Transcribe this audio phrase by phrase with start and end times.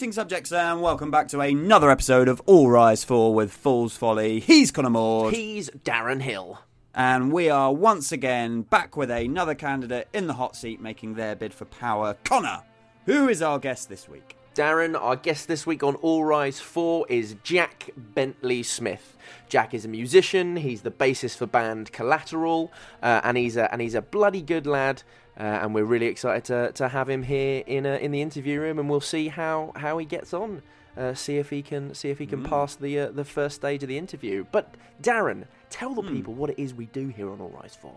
[0.00, 4.40] Greetings, subjects, and welcome back to another episode of All Rise For with Fool's Folly.
[4.40, 5.30] He's Connor Moore.
[5.30, 6.58] He's Darren Hill.
[6.94, 11.36] and we are once again back with another candidate in the hot seat making their
[11.36, 12.16] bid for power.
[12.24, 12.62] Connor,
[13.04, 14.38] who is our guest this week?
[14.54, 19.18] Darren, our guest this week on All Rise For is Jack Bentley Smith.
[19.50, 22.72] Jack is a musician, he's the bassist for band Collateral,
[23.02, 25.02] uh, and, he's a, and he's a bloody good lad.
[25.40, 28.60] Uh, and we're really excited to, to have him here in uh, in the interview
[28.60, 30.60] room, and we'll see how, how he gets on.
[30.98, 33.82] Uh, see if he can see if he can pass the uh, the first stage
[33.82, 34.44] of the interview.
[34.52, 37.96] But Darren, tell the people what it is we do here on All Rise For.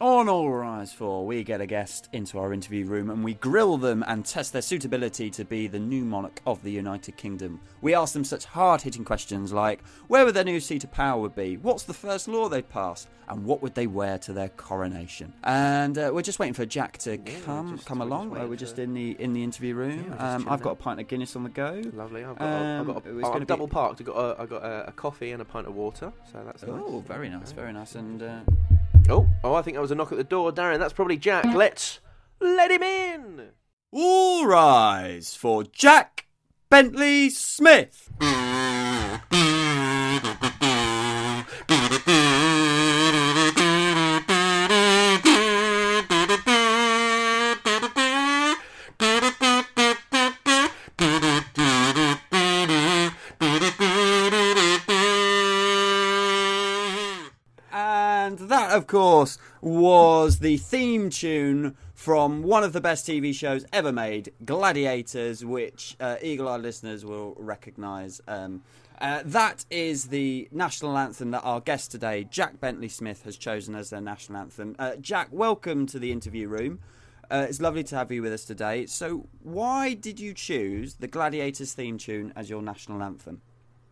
[0.00, 3.78] On All Rise For, we get a guest into our interview room and we grill
[3.78, 7.60] them and test their suitability to be the new monarch of the United Kingdom.
[7.80, 11.28] We ask them such hard hitting questions like where would their new seat of power
[11.28, 15.32] be, what's the first law they'd pass, and what would they wear to their coronation.
[15.44, 18.48] And uh, we're just waiting for Jack to come just- come we're just along.
[18.48, 20.06] we're just in the in the interview room.
[20.10, 21.80] just um, I've got a pint of Guinness on the go.
[21.94, 22.24] Lovely.
[22.24, 24.00] I've got, a, I've got Um, a, it was I'm gonna be- double parked.
[24.00, 26.62] I've got a, I've got a, a coffee and a pint of water, so that's
[26.62, 26.70] nice.
[26.84, 27.94] Oh, very nice, very nice.
[27.94, 28.40] And uh,
[29.08, 30.78] Oh, oh, I think that was a knock at the door, Darren.
[30.78, 31.44] That's probably Jack.
[31.44, 31.54] Mm.
[31.54, 32.00] Let's
[32.40, 33.48] let him in.
[33.92, 36.26] all rise for Jack
[36.70, 38.10] Bentley Smith.
[58.94, 65.44] course, was the theme tune from one of the best TV shows ever made, Gladiators,
[65.44, 68.20] which uh, eagle eyed listeners will recognise.
[68.28, 68.62] Um,
[69.00, 73.74] uh, that is the national anthem that our guest today, Jack Bentley Smith, has chosen
[73.74, 74.76] as their national anthem.
[74.78, 76.78] Uh, Jack, welcome to the interview room.
[77.28, 78.86] Uh, it's lovely to have you with us today.
[78.86, 83.40] So, why did you choose the Gladiators theme tune as your national anthem?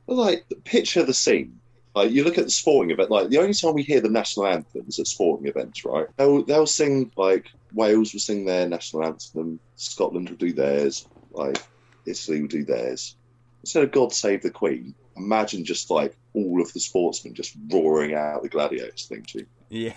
[0.06, 1.58] Well, like picture the scene.
[1.94, 3.10] Like you look at the sporting event.
[3.10, 6.06] Like the only time we hear the national anthems at sporting events, right?
[6.16, 11.58] They'll they'll sing like Wales will sing their national anthem, Scotland will do theirs, like
[12.06, 13.16] Italy will do theirs.
[13.62, 18.14] Instead of God Save the Queen, imagine just like all of the sportsmen just roaring
[18.14, 19.46] out the gladiators thing tune.
[19.68, 19.94] Yeah.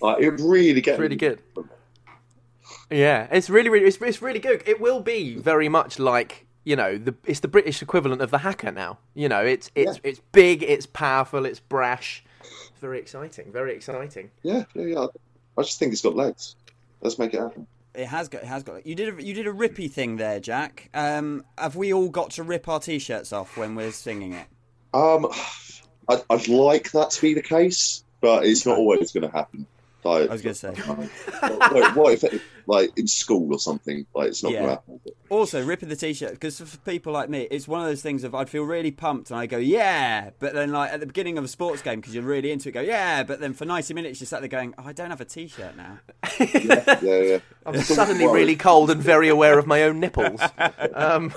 [0.00, 1.42] Like it really gets really good.
[2.90, 4.62] Yeah, it's really, really, it's, it's really good.
[4.66, 8.38] It will be very much like you know the it's the British equivalent of the
[8.38, 8.98] haka now.
[9.14, 12.24] You know, it's it's it's big, it's powerful, it's brash.
[12.40, 13.52] It's very exciting.
[13.52, 14.30] Very exciting.
[14.42, 15.06] Yeah, yeah, yeah.
[15.56, 16.56] I just think it's got legs.
[17.00, 17.68] Let's make it happen.
[17.94, 18.42] It has got.
[18.42, 18.84] It has got.
[18.84, 19.16] You did.
[19.16, 20.90] A, you did a rippy thing there, Jack.
[20.92, 24.46] Um, have we all got to rip our t-shirts off when we're singing it?
[24.92, 25.26] Um,
[26.08, 29.66] I'd, I'd like that to be the case, but it's not always going to happen.
[30.06, 30.74] Like, I was going to say.
[31.42, 34.06] like, what if, it, like, in school or something?
[34.14, 34.58] Like, it's not Yeah.
[34.58, 35.00] going to happen.
[35.28, 38.34] Also, ripping the t-shirt because for people like me, it's one of those things of
[38.34, 41.42] I'd feel really pumped and I go yeah, but then like at the beginning of
[41.42, 44.20] a sports game because you're really into it, go yeah, but then for ninety minutes
[44.20, 45.98] you're sat there going, oh, I don't have a t-shirt now.
[46.38, 47.38] Yeah, yeah.
[47.64, 50.40] I'm suddenly really cold and very aware of my own nipples.
[50.94, 51.34] Um,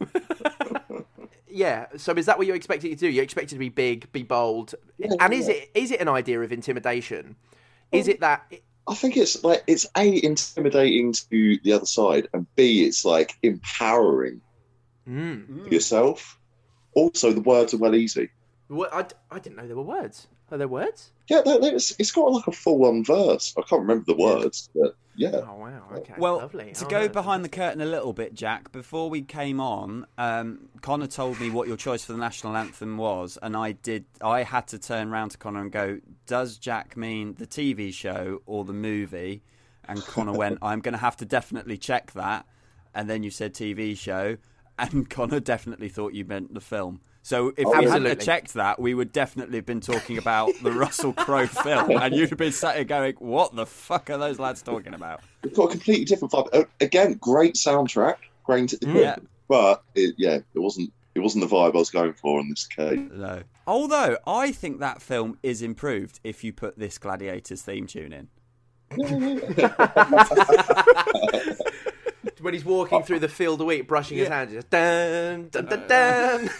[1.48, 1.86] yeah.
[1.96, 3.08] So is that what you expect it to do?
[3.08, 4.74] You expect it to be big, be bold,
[5.20, 5.54] and is yeah.
[5.54, 7.36] it is it an idea of intimidation?
[7.92, 8.52] Is it that?
[8.88, 13.34] I think it's like it's a intimidating to the other side, and b it's like
[13.42, 14.40] empowering
[15.08, 15.70] Mm.
[15.72, 16.38] yourself.
[16.94, 18.28] Also, the words are well easy.
[18.70, 20.28] I I, I didn't know there were words.
[20.50, 21.12] Are there words?
[21.28, 23.54] Yeah, that, that- it's, it's got like a full-on verse.
[23.56, 25.42] I can't remember the words, but yeah.
[25.46, 25.82] Oh wow.
[25.92, 26.14] Okay.
[26.18, 26.72] Well, lovely.
[26.72, 27.08] to Oh, go no.
[27.08, 31.50] behind the curtain a little bit, Jack, before we came on, um, Connor told me
[31.50, 34.06] what your choice for the national anthem was, and I did.
[34.22, 38.40] I had to turn round to Connor and go, "Does Jack mean the TV show
[38.46, 39.42] or the movie?"
[39.86, 42.46] And Connor went, "I'm going to have to definitely check that."
[42.94, 44.36] And then you said TV show,
[44.78, 47.00] and Connor definitely thought you meant the film.
[47.22, 51.12] So if we hadn't checked that, we would definitely have been talking about the Russell
[51.12, 54.62] Crowe film, and you'd have been sat here going, "What the fuck are those lads
[54.62, 56.48] talking about?" We've got a completely different vibe.
[56.52, 59.16] Uh, Again, great soundtrack, great, Yeah.
[59.48, 60.92] but it, yeah, it wasn't.
[61.14, 62.98] It wasn't the vibe I was going for in this case.
[63.12, 63.42] No.
[63.66, 68.28] Although I think that film is improved if you put this Gladiators theme tune in.
[72.40, 75.86] when he's walking through the field of wheat, brushing his hands, just dun dun dun
[75.86, 76.50] dun.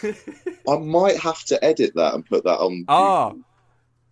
[0.67, 2.85] I might have to edit that and put that on.
[2.87, 3.33] Ah.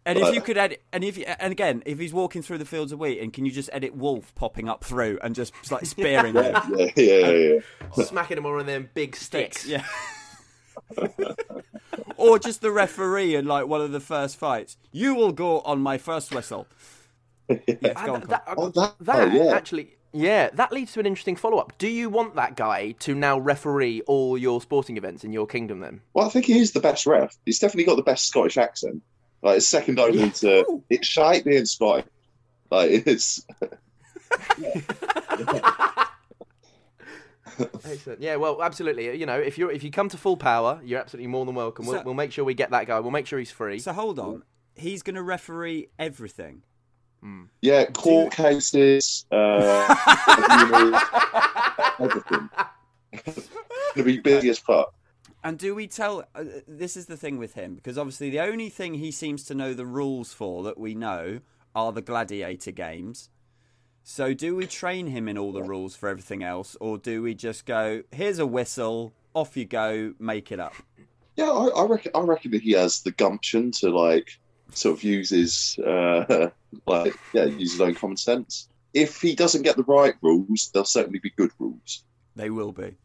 [0.06, 2.66] And if you could edit, and if you, and again, if he's walking through the
[2.66, 5.86] fields of wheat, and can you just edit Wolf popping up through and just like
[5.86, 6.56] spearing him?
[6.56, 7.60] Yeah, yeah, yeah.
[7.98, 8.04] yeah.
[8.06, 9.68] smacking him on one of them big sticks.
[9.68, 9.84] Yeah.
[12.18, 14.78] or just the referee in like one of the first fights.
[14.92, 16.68] You will go on my first whistle.
[17.68, 18.30] Yes, go on, Con.
[18.30, 19.54] that, Oh, that- that oh, yeah.
[19.56, 21.78] actually, Yeah, that leads to an interesting follow up.
[21.78, 25.82] Do you want that guy to now referee all your sporting events in your kingdom
[25.82, 26.02] then?
[26.14, 27.38] Well, I think he is the best ref.
[27.46, 29.04] He's definitely got the best Scottish accent.
[29.44, 30.30] Like it's second only Yeah.
[30.30, 32.06] to it's shite being Scottish.
[32.72, 33.46] Like it's
[37.84, 38.22] Excellent.
[38.22, 39.18] Yeah, well, absolutely.
[39.18, 41.86] You know, if you if you come to full power, you're absolutely more than welcome.
[41.86, 43.00] We'll, So- we'll make sure we get that guy.
[43.00, 43.80] We'll make sure he's free.
[43.80, 44.44] So hold on.
[44.76, 46.64] He's going to referee everything.
[47.62, 49.96] Yeah, court cases, uh,
[52.00, 52.50] everything.
[53.96, 54.94] Gonna be busy as fuck.
[55.44, 56.26] And do we tell?
[56.36, 59.56] Uh, this is the thing with him because obviously the only thing he seems to
[59.56, 61.40] know the rules for that we know
[61.76, 63.30] are the gladiator games.
[64.04, 67.36] So do we train him in all the rules for everything else, or do we
[67.36, 70.74] just go, "Here's a whistle, off you go, make it up"?
[71.36, 72.12] Yeah, I, I reckon.
[72.16, 74.39] I reckon that he has the gumption to like
[74.74, 76.50] sort of uses his uh,
[76.88, 78.70] like yeah, use his own common sense.
[78.94, 82.04] If he doesn't get the right rules, they'll certainly be good rules.
[82.36, 82.96] They will be.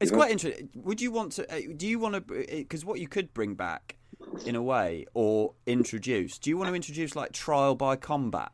[0.00, 0.16] It's Yeah.
[0.16, 0.70] quite interesting.
[0.76, 1.52] Would you want to?
[1.54, 2.20] uh, Do you want to?
[2.46, 3.96] Because what you could bring back,
[4.46, 6.38] in a way, or introduce.
[6.38, 8.50] Do you want to introduce like trial by combat?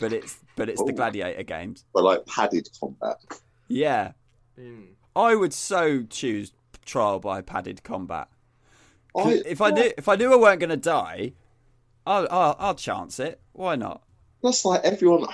[0.00, 1.84] But it's but it's the gladiator games.
[1.92, 3.16] But like padded combat.
[3.68, 4.12] Yeah,
[4.58, 4.86] Mm.
[5.14, 6.52] I would so choose
[6.86, 8.28] trial by padded combat.
[9.16, 11.32] I, if I knew if I knew I weren't going to die,
[12.06, 13.40] I'll, I'll I'll chance it.
[13.52, 14.02] Why not?
[14.42, 15.26] that's like everyone.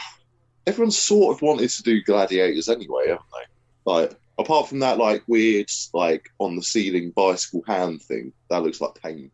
[0.67, 3.90] Everyone sort of wanted to do gladiators anyway, haven't they?
[3.90, 8.32] Like apart from that, like weird, like on the ceiling bicycle hand thing.
[8.50, 9.31] That looks like pain.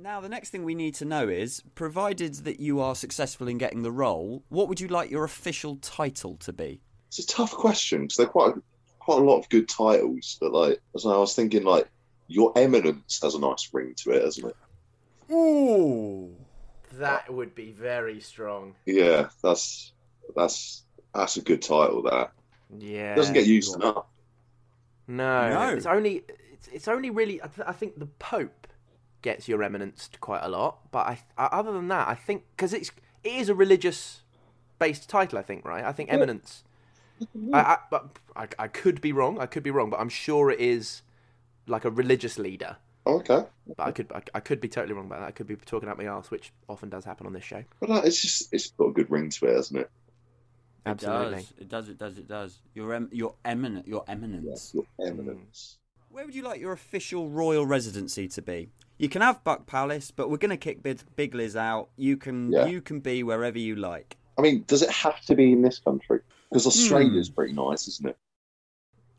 [0.00, 3.58] Now the next thing we need to know is, provided that you are successful in
[3.58, 6.80] getting the role, what would you like your official title to be?
[7.18, 8.54] It's a tough question because they're quite
[8.98, 10.36] quite a lot of good titles.
[10.40, 11.88] But like, as I was thinking, like
[12.28, 15.32] your eminence has a nice ring to it, hasn't it?
[15.32, 16.34] Ooh.
[16.94, 18.74] That would be very strong.
[18.84, 19.92] Yeah, that's
[20.34, 20.84] that's
[21.14, 22.02] that's a good title.
[22.02, 22.32] That
[22.78, 23.14] Yeah.
[23.14, 24.04] doesn't get used enough.
[25.06, 25.68] No, No.
[25.74, 28.66] it's only it's, it's only really I, th- I think the Pope
[29.22, 32.74] gets your eminence quite a lot, but I, I other than that, I think because
[32.74, 32.90] it's
[33.24, 34.20] it is a religious
[34.78, 35.84] based title, I think, right?
[35.84, 36.62] I think eminence.
[37.52, 39.38] I, I but I, I could be wrong.
[39.38, 41.02] I could be wrong, but I'm sure it is
[41.66, 42.76] like a religious leader.
[43.06, 43.44] Okay,
[43.76, 45.26] But I could I, I could be totally wrong about that.
[45.28, 47.62] I could be talking out my arse, which often does happen on this show.
[47.80, 49.90] but uh, it's just it's got a good ring to it, hasn't it?
[50.84, 51.46] Absolutely.
[51.60, 51.88] It does.
[51.88, 52.18] It does.
[52.18, 52.58] It does.
[52.74, 54.72] Your em- your eminent your eminence.
[54.74, 55.78] Your eminence.
[56.10, 58.70] Where would you like your official royal residency to be?
[58.98, 61.90] You can have Buck Palace, but we're going to kick Big, Big Liz out.
[61.96, 62.66] You can Yeah.
[62.66, 64.16] you can be wherever you like.
[64.38, 66.20] I mean, does it have to be in this country?
[66.50, 66.68] Because Hmm.
[66.68, 68.16] Australia's pretty nice, isn't it?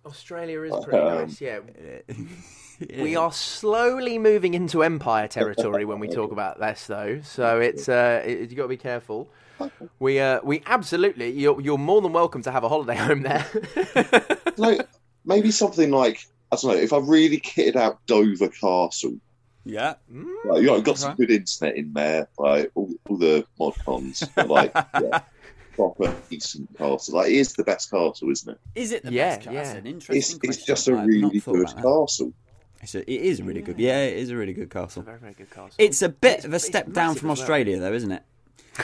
[0.06, 1.42] Australia is pretty Um, nice.
[1.42, 1.60] Yeah,
[3.04, 7.22] We are slowly moving into empire territory when we talk about this, though.
[7.24, 9.30] So it's uh, it, you got to be careful.
[10.00, 13.46] We uh, we absolutely you're you're more than welcome to have a holiday home there.
[14.58, 14.88] Like
[15.26, 16.78] maybe something like I don't know.
[16.78, 19.18] If I really kitted out Dover Castle,
[19.66, 19.96] Yeah.
[20.46, 24.24] like, you know, got some good internet in there, like all, all the mod cons,
[24.36, 25.22] but, like yeah,
[25.78, 27.16] proper decent castle.
[27.16, 28.60] Like it is the best castle, isn't it?
[28.76, 29.42] Is it the Yeah, best?
[29.48, 29.54] castle?
[29.54, 29.72] yeah.
[29.72, 30.66] an It's interesting it's question.
[30.68, 32.34] just a I've really good castle.
[32.82, 33.80] It's a, it is a really good.
[33.80, 35.02] Yeah, it is a really good It's a castle.
[35.04, 35.72] very very good castle.
[35.78, 37.44] It's a bit It's- of a step down from as well.
[37.44, 38.24] Australia, though, isn't it?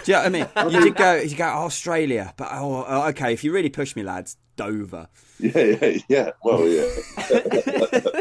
[0.06, 0.48] Do you know what I mean?
[0.74, 3.34] You did go, you go Australia, but oh, oh, okay.
[3.34, 5.08] If you really push me, lads, Dover.
[5.40, 6.30] Yeah, yeah, yeah.
[6.44, 6.88] Well, yeah.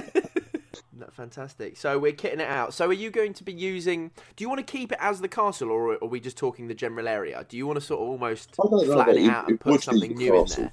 [1.23, 1.76] No, Fantastic.
[1.76, 2.75] So we're kitting it out.
[2.75, 4.11] So are you going to be using?
[4.37, 6.75] Do you want to keep it as the castle, or are we just talking the
[6.75, 7.45] general area?
[7.49, 9.50] Do you want to sort of almost I don't know, flatten it it- out it
[9.50, 10.73] and put something the new in there?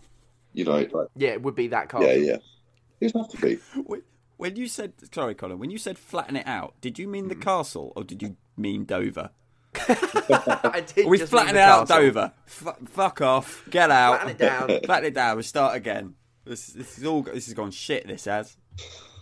[0.53, 2.07] You know, like Yeah, it would be that castle.
[2.07, 2.37] yeah, yeah.
[2.99, 3.55] It'd have to be.
[3.85, 4.01] When-
[4.37, 7.35] When you said, sorry, Colin, when you said flatten it out, did you mean the
[7.35, 7.41] Hmm.
[7.41, 9.29] castle or did you mean Dover?
[9.75, 11.87] I did we just flatten mean it the out.
[11.87, 12.31] Dover.
[12.47, 13.63] F- fuck off.
[13.69, 14.21] Get out.
[14.21, 14.79] Flatten it down.
[14.85, 15.37] Flatten it down.
[15.37, 16.15] We start again.
[16.45, 17.21] This, this is all.
[17.21, 18.07] This has gone shit.
[18.07, 18.57] This has.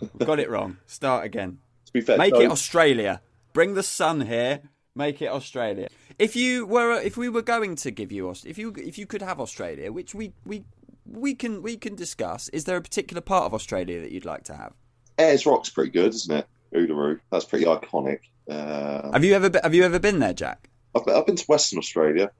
[0.00, 0.78] We've got it wrong.
[0.86, 1.58] Start again.
[1.86, 3.20] To be fair, Make Dover- it Australia.
[3.52, 4.60] Bring the sun here.
[4.94, 5.88] Make it Australia.
[6.18, 9.06] If you were, if we were going to give you, Aus- if you, if you
[9.06, 10.64] could have Australia, which we, we,
[11.06, 12.48] we can, we can discuss.
[12.50, 14.72] Is there a particular part of Australia that you'd like to have?
[15.18, 16.46] Ayers Rock's pretty good, isn't it?
[16.74, 17.18] Uluru.
[17.32, 18.20] That's pretty iconic.
[18.48, 20.68] Uh, Have you ever, been, have you ever been there, Jack?
[20.94, 22.30] I've, been, I've been to Western Australia.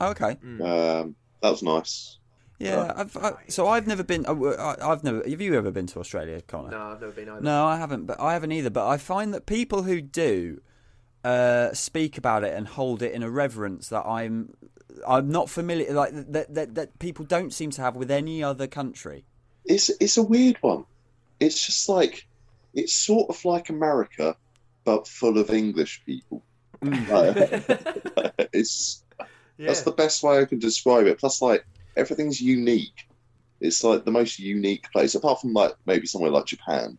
[0.00, 0.36] Oh, okay.
[0.42, 2.18] Um, that was nice.
[2.58, 2.92] Yeah.
[2.96, 4.24] I've, I, so I've never been.
[4.26, 5.22] I, I've never.
[5.28, 6.70] Have you ever been to Australia, Connor?
[6.70, 7.40] No, I've never been either.
[7.42, 8.06] No, I haven't.
[8.06, 8.70] But I haven't either.
[8.70, 10.60] But I find that people who do
[11.24, 14.54] uh, speak about it and hold it in a reverence that I'm,
[15.06, 15.92] I'm not familiar.
[15.92, 19.24] Like that, that, that people don't seem to have with any other country.
[19.64, 20.84] It's it's a weird one.
[21.40, 22.26] It's just like
[22.72, 24.36] it's sort of like America,
[24.84, 26.42] but full of English people.
[26.80, 27.36] Like,
[28.52, 29.02] it's
[29.58, 29.66] Yeah.
[29.66, 31.18] that's the best way I can describe it.
[31.18, 33.08] Plus, like everything's unique.
[33.60, 36.98] It's like the most unique place, apart from like maybe somewhere like Japan,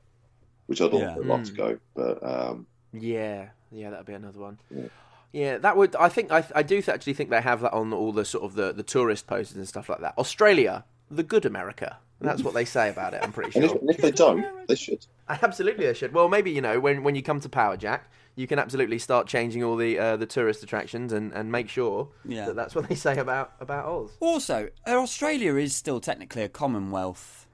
[0.65, 1.09] which I'd Yeah.
[1.09, 1.57] also love to Mm.
[1.57, 1.79] go.
[1.95, 4.57] But um, Yeah, yeah, that'd be another one.
[4.69, 4.87] Yeah.
[5.33, 5.95] Yeah, that would.
[5.97, 8.53] I think I, I do actually think they have that on all the sort of
[8.55, 10.17] the, the tourist posters and stuff like that.
[10.17, 11.97] Australia, the good America.
[12.19, 13.19] And That's what they say about it.
[13.21, 13.79] I'm pretty and, if, sure.
[13.79, 15.05] and if they don't, they should.
[15.29, 16.13] Absolutely, they should.
[16.13, 19.27] Well, maybe you know when when you come to Power Jack, you can absolutely start
[19.27, 22.47] changing all the uh, the tourist attractions and, and make sure Yeah.
[22.47, 24.17] that that's what they say about about Oz.
[24.19, 27.47] Also, uh, Australia is still technically a Commonwealth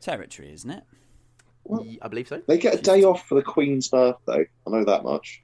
[0.00, 0.82] territory, isn't it?
[1.62, 2.42] Well- I believe so.
[2.48, 4.48] They get a day off for the Queen's birthday.
[4.66, 5.40] I know that much,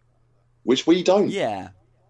[0.64, 1.28] which we don't.
[1.30, 1.68] Yeah.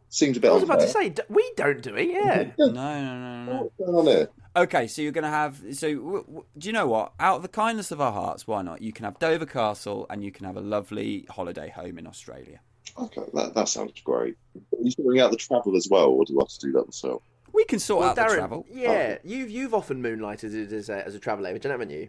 [0.09, 2.09] Seems a bit I was about to say we don't do it.
[2.09, 2.45] Yeah.
[2.59, 3.62] No, no, no, no.
[3.62, 4.29] What's going on here?
[4.57, 5.61] Okay, so you're going to have.
[5.73, 7.13] So, w- w- do you know what?
[7.21, 8.81] Out of the kindness of our hearts, why not?
[8.81, 12.61] You can have Dover Castle and you can have a lovely holiday home in Australia.
[12.99, 14.37] Okay, that, that sounds great.
[14.57, 16.87] Are you sorting out the travel as well, or do you have to do that
[16.87, 17.23] myself?
[17.53, 18.67] We can sort Well, out Darren, the travel.
[18.71, 19.21] yeah, oh.
[19.25, 22.09] you've you've often moonlighted it as a, as a travel agent, haven't you?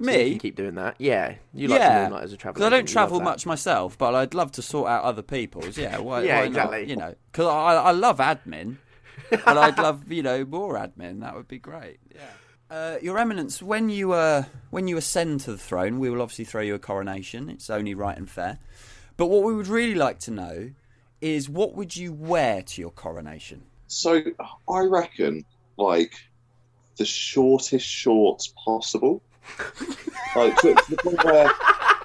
[0.00, 0.30] So you Me?
[0.30, 0.94] can keep doing that.
[0.98, 2.90] Yeah, you like to moonlight as a travel because I don't agent.
[2.90, 5.76] You love travel much myself, but I'd love to sort out other people's.
[5.76, 6.78] Yeah, why, Yeah, why exactly.
[6.80, 6.88] Not?
[6.88, 8.76] You know, because I, I love admin,
[9.30, 11.20] but I'd love you know more admin.
[11.20, 11.98] That would be great.
[12.14, 12.20] Yeah.
[12.70, 16.44] Uh, Your Eminence, when you uh, when you ascend to the throne, we will obviously
[16.44, 17.50] throw you a coronation.
[17.50, 18.58] It's only right and fair.
[19.16, 20.70] But what we would really like to know
[21.20, 23.62] is what would you wear to your coronation?
[23.88, 24.22] So
[24.68, 25.44] I reckon,
[25.76, 26.14] like,
[26.96, 29.20] the shortest shorts possible.
[30.36, 31.50] like to, to the point where,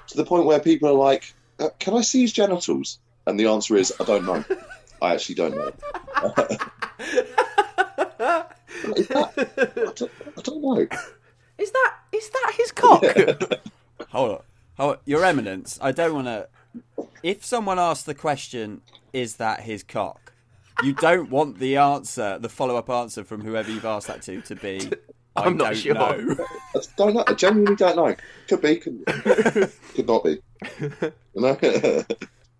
[0.08, 3.46] to the point where people are like, uh, "Can I see his genitals?" And the
[3.46, 4.44] answer is, "I don't know.
[5.00, 5.72] I actually don't know."
[6.98, 7.24] Is
[9.08, 10.86] that- I, don't, I don't know.
[11.58, 13.02] Is that is that his cock?
[14.10, 14.40] Hold on.
[14.76, 14.98] Hold on.
[15.06, 16.48] Your Eminence, I don't want to.
[17.22, 20.32] If someone asks the question, is that his cock?
[20.82, 24.42] You don't want the answer, the follow up answer from whoever you've asked that to,
[24.42, 24.90] to be.
[25.36, 25.94] I I'm not don't sure.
[25.94, 26.36] know.
[26.74, 27.24] I don't know.
[27.26, 28.14] I genuinely don't know.
[28.48, 29.04] Could be, could,
[29.94, 30.38] could not be.
[31.34, 31.56] No?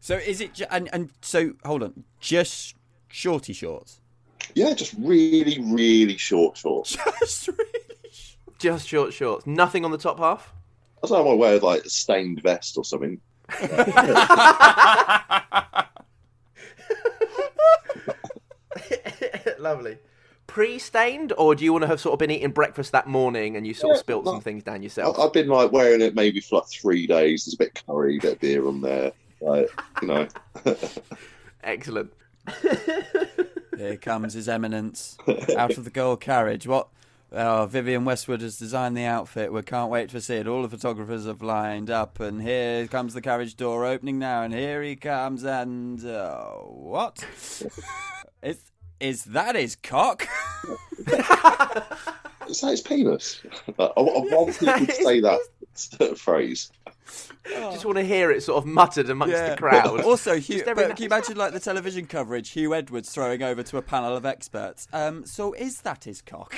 [0.01, 0.61] So is it.
[0.71, 2.05] And, and so, hold on.
[2.21, 2.75] Just
[3.09, 4.01] shorty shorts?
[4.55, 6.97] Yeah, just really, really short shorts.
[7.21, 7.63] Just really.
[8.59, 9.47] Just short shorts.
[9.47, 10.55] Nothing on the top half.
[11.03, 11.27] I don't know.
[11.27, 13.21] I might wear like a stained vest or something.
[19.59, 19.99] Lovely.
[20.47, 23.67] Pre-stained, or do you want to have sort of been eating breakfast that morning and
[23.67, 24.33] you sort of spilt no.
[24.33, 25.19] some things down yourself?
[25.19, 27.45] I've been like wearing it maybe for like three days.
[27.45, 29.13] There's a bit of curry, a bit of beer on there.
[29.41, 29.69] Like,
[30.01, 30.29] you know,
[31.63, 32.13] Excellent.
[33.77, 35.17] Here comes His Eminence
[35.57, 36.67] out of the gold carriage.
[36.67, 36.89] What?
[37.33, 39.53] Oh, Vivienne Westwood has designed the outfit.
[39.53, 40.47] We can't wait to see it.
[40.47, 44.55] All the photographers have lined up, and here comes the carriage door opening now, and
[44.55, 45.45] here he comes.
[45.45, 47.27] And uh, what?
[48.43, 48.59] is
[49.01, 50.27] is that his cock?
[52.49, 53.41] is that his penis?
[53.79, 55.41] I, I want people to say that
[56.17, 56.71] phrase.
[57.45, 60.01] Just want to hear it sort of muttered amongst the crowd.
[60.03, 62.51] Also, Huw, but can you imagine like the television coverage?
[62.55, 64.89] Huw Edwards throwing over to a panel of experts.
[64.93, 66.55] Um, so is that his cock?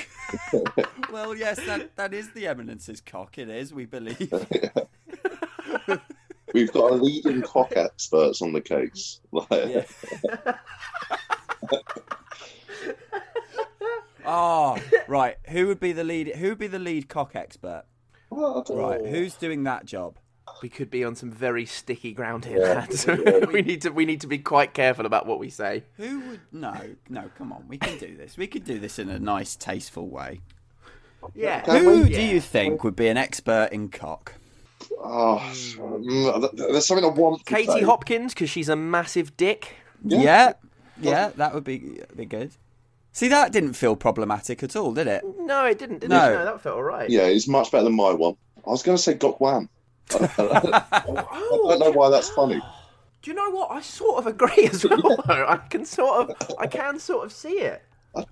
[1.12, 3.38] well, yes, that that is the Eminence's cock.
[3.38, 4.19] It is, we believe.
[6.55, 9.21] We've got a leading cock experts on the case.
[9.33, 9.87] Like,
[14.25, 14.77] Oh,
[15.09, 15.37] right.
[15.49, 16.37] Who would be the lead?
[16.37, 17.85] Who would be the lead cock expert?
[18.31, 19.03] well, Right.
[19.03, 19.11] know.
[19.11, 20.19] Who's doing that job?
[20.62, 22.75] We could be on some very sticky ground here, Yeah.
[22.75, 23.07] lads.
[23.52, 25.85] we need to we need to be quite careful about what we say.
[25.97, 26.40] Who would?
[26.52, 26.75] No,
[27.09, 27.31] no.
[27.37, 28.37] Come on, we can do this.
[28.37, 30.40] We could do this in a nice, tasteful way.
[31.35, 31.61] Yeah.
[31.61, 32.09] Can Who we?
[32.11, 34.35] do you think would be an expert in cock?
[35.00, 37.45] Oh, mm, th- th- there's something I want.
[37.45, 37.83] To Katie say.
[37.83, 39.76] Hopkins because she's a massive dick.
[40.05, 40.21] Yeah.
[40.21, 40.52] Yeah,
[41.00, 42.52] yeah, that would be be good.
[43.12, 45.25] See, that didn't feel problematic at all, did it?
[45.40, 46.00] No, it didn't.
[46.00, 46.31] Did No.
[46.31, 46.35] it?
[46.35, 47.09] No, that felt all right.
[47.11, 48.37] Yeah, it's much better than my one.
[48.67, 49.69] I was going to say Gok Wan.
[50.11, 52.61] I don't know why that's funny.
[53.23, 53.71] Do you know what?
[53.71, 55.23] I sort of agree as well.
[55.27, 55.47] though.
[55.49, 57.83] I can sort of, I can sort of see it.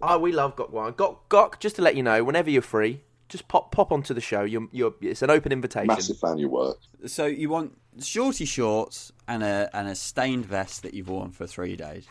[0.02, 3.48] Oh, we love Gok Gok, Gok, just to let you know, whenever you're free, just
[3.48, 4.42] pop pop onto the show.
[4.42, 5.88] You're, you're, it's an open invitation.
[5.88, 6.78] Massive fan of your work.
[7.06, 11.46] So you want shorty shorts and a and a stained vest that you've worn for
[11.46, 12.06] three days.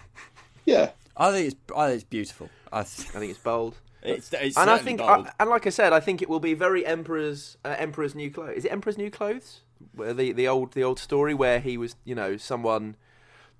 [0.66, 0.92] Yeah.
[1.18, 2.50] I think it's I think it's beautiful.
[2.72, 3.76] I th- I think it's bold.
[4.06, 5.02] It's, it's and I think.
[5.02, 8.32] I, and like I said, I think it will be very Emperor's uh, Emperor's New
[8.32, 8.58] Clothes.
[8.58, 9.62] Is it Emperor's New Clothes?
[9.94, 12.96] Where the the old the old story where he was, you know, someone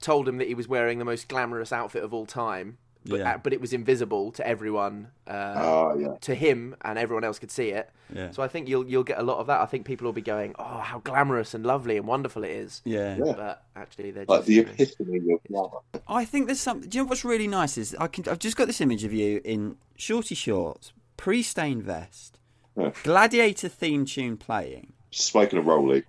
[0.02, 3.36] told him that he was wearing the most glamorous outfit of all time, but Yeah.
[3.36, 5.10] uh, but it was invisible to everyone.
[5.28, 6.16] Uh, Ah, yeah.
[6.22, 7.90] to him and everyone else could see it.
[8.14, 8.32] Yeah.
[8.32, 9.62] So I think you'll you'll get a lot of that.
[9.62, 12.82] I think people will be going, "Oh, how glamorous and lovely and wonderful it is."
[12.86, 13.18] Yeah.
[13.18, 13.34] Yeah.
[13.36, 15.80] But actually, they're Like just the you epitome of glamour.
[16.08, 16.82] I think there's some.
[16.82, 18.28] Do you know what's really nice is I can.
[18.30, 22.38] I've just got this image of you in shorty shorts, pre-stained vest,
[22.78, 22.92] Yeah.
[23.04, 26.04] gladiator theme tune playing, Smoking a rollie.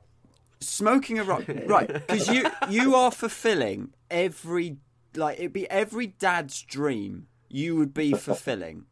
[0.60, 1.44] smoking a rock.
[1.66, 4.76] right, because you you are fulfilling every
[5.16, 7.26] like it'd be every dad's dream.
[7.48, 8.86] You would be fulfilling,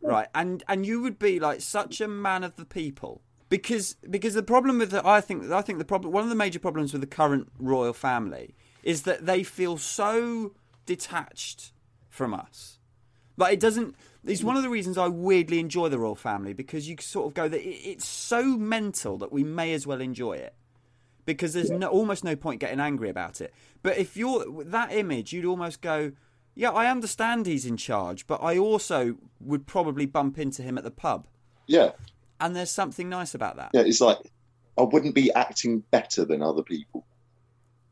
[0.00, 0.28] right?
[0.34, 3.22] And and you would be like such a man of the people.
[3.48, 6.34] Because because the problem with the, I think I think the problem one of the
[6.34, 10.54] major problems with the current royal family is that they feel so
[10.86, 11.72] detached
[12.08, 12.78] from us.
[13.36, 13.94] Like it doesn't.
[14.24, 17.34] It's one of the reasons I weirdly enjoy the royal family because you sort of
[17.34, 20.54] go that it's so mental that we may as well enjoy it
[21.24, 23.52] because there's no, almost no point getting angry about it.
[23.82, 26.12] But if you're with that image, you'd almost go,
[26.54, 30.84] "Yeah, I understand he's in charge, but I also would probably bump into him at
[30.84, 31.26] the pub."
[31.66, 31.92] Yeah.
[32.40, 33.70] And there's something nice about that.
[33.72, 33.82] Yeah.
[33.82, 34.18] It's like,
[34.76, 37.06] I wouldn't be acting better than other people.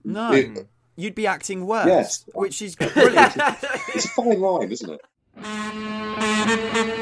[0.05, 2.25] No, It- you'd be acting worse, Yes.
[2.35, 3.33] which is brilliant.
[3.95, 5.01] it's a fine line, isn't it?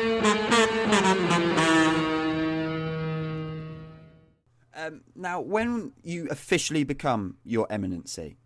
[4.88, 8.36] Um, now, when you officially become your eminency,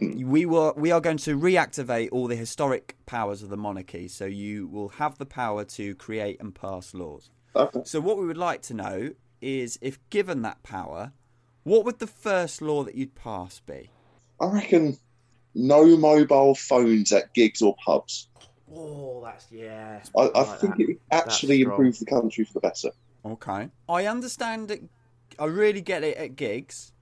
[0.00, 4.08] we will we are going to reactivate all the historic powers of the monarchy.
[4.08, 7.30] So you will have the power to create and pass laws.
[7.54, 7.80] Okay.
[7.84, 11.12] So what we would like to know is, if given that power,
[11.64, 13.90] what would the first law that you'd pass be?
[14.40, 14.98] I reckon
[15.54, 18.28] no mobile phones at gigs or pubs.
[18.70, 20.02] Oh, that's yeah.
[20.16, 20.82] I, I like think that.
[20.82, 21.76] it would actually strong.
[21.76, 22.90] improve the country for the better.
[23.24, 24.82] Okay, I understand it.
[25.38, 26.92] I really get it at gigs.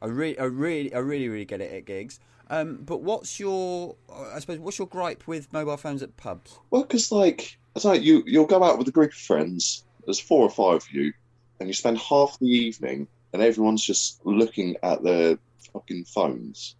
[0.00, 2.20] I really, I really, I really, really get it at gigs.
[2.50, 6.58] Um, but what's your, I suppose, what's your gripe with mobile phones at pubs?
[6.70, 9.84] Well, because like I don't know, you you'll go out with a group of friends.
[10.04, 11.12] There's four or five of you,
[11.60, 15.38] and you spend half the evening, and everyone's just looking at their
[15.72, 16.74] fucking phones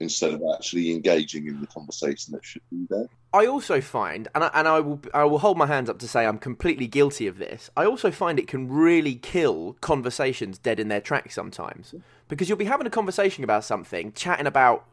[0.00, 3.06] instead of actually engaging in the conversation that should be there.
[3.32, 6.08] I also find, and I, and I will, I will hold my hands up to
[6.08, 7.70] say I'm completely guilty of this.
[7.76, 11.94] I also find it can really kill conversations dead in their tracks sometimes,
[12.28, 14.86] because you'll be having a conversation about something, chatting about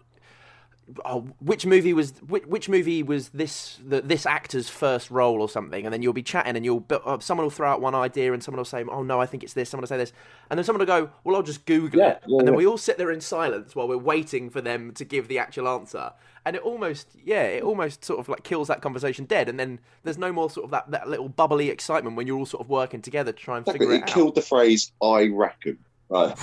[1.05, 5.49] oh, which movie was which, which movie was this the, this actor's first role or
[5.49, 8.33] something, and then you'll be chatting, and you'll uh, someone will throw out one idea,
[8.33, 10.13] and someone will say, "Oh no, I think it's this." Someone will say this,
[10.49, 12.57] and then someone will go, "Well, I'll just Google Yeah, it," yeah, and then yeah.
[12.57, 15.67] we all sit there in silence while we're waiting for them to give the actual
[15.67, 16.11] answer.
[16.45, 19.49] And it almost, yeah, it almost sort of like kills that conversation dead.
[19.49, 22.45] And then there's no more sort of that, that little bubbly excitement when you're all
[22.45, 23.97] sort of working together to try and figure Exactly.
[23.97, 26.33] it It killed the phrase "I reckon," right?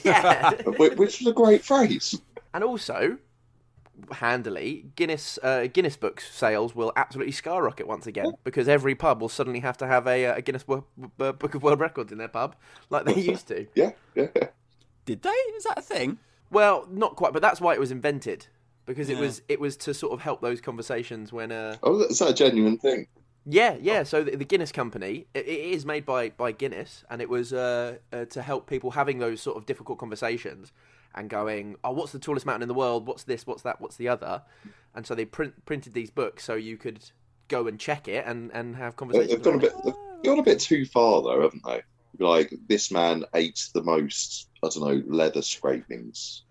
[0.04, 0.52] yeah.
[0.78, 2.18] Which was a great phrase.
[2.54, 3.18] And also,
[4.12, 9.28] handily, Guinness uh, Guinness Book sales will absolutely skyrocket once again because every pub will
[9.28, 10.84] suddenly have to have a, uh, a Guinness Wo-
[11.20, 12.56] uh, Book of World Records in their pub
[12.90, 13.66] like they used to.
[13.74, 14.28] Yeah, yeah.
[15.04, 15.30] Did they?
[15.30, 16.18] Is that a thing?
[16.50, 18.46] Well, not quite, but that's why it was invented
[18.86, 22.20] because it was it was to sort of help those conversations when uh, Oh, that's
[22.20, 23.06] a genuine thing.
[23.44, 24.04] Yeah, yeah.
[24.04, 27.52] So the, the Guinness Company, it, it is made by, by Guinness, and it was
[27.52, 30.72] uh, uh, to help people having those sort of difficult conversations
[31.14, 33.06] and going, oh, what's the tallest mountain in the world?
[33.06, 33.46] What's this?
[33.46, 33.80] What's that?
[33.80, 34.42] What's the other?
[34.94, 37.10] And so they print, printed these books so you could
[37.48, 39.30] go and check it and, and have conversations.
[39.30, 39.72] They've gone a bit.
[39.84, 39.94] They've
[40.24, 41.82] gone a bit too far, though, haven't they?
[42.18, 44.48] Like this man ate the most.
[44.62, 46.42] I don't know leather scrapings.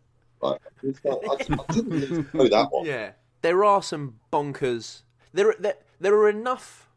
[0.42, 0.60] Like,
[1.06, 2.86] I, I didn't know that one.
[2.86, 5.04] Yeah, there are some bonkers.
[5.34, 6.90] There, there, there are enough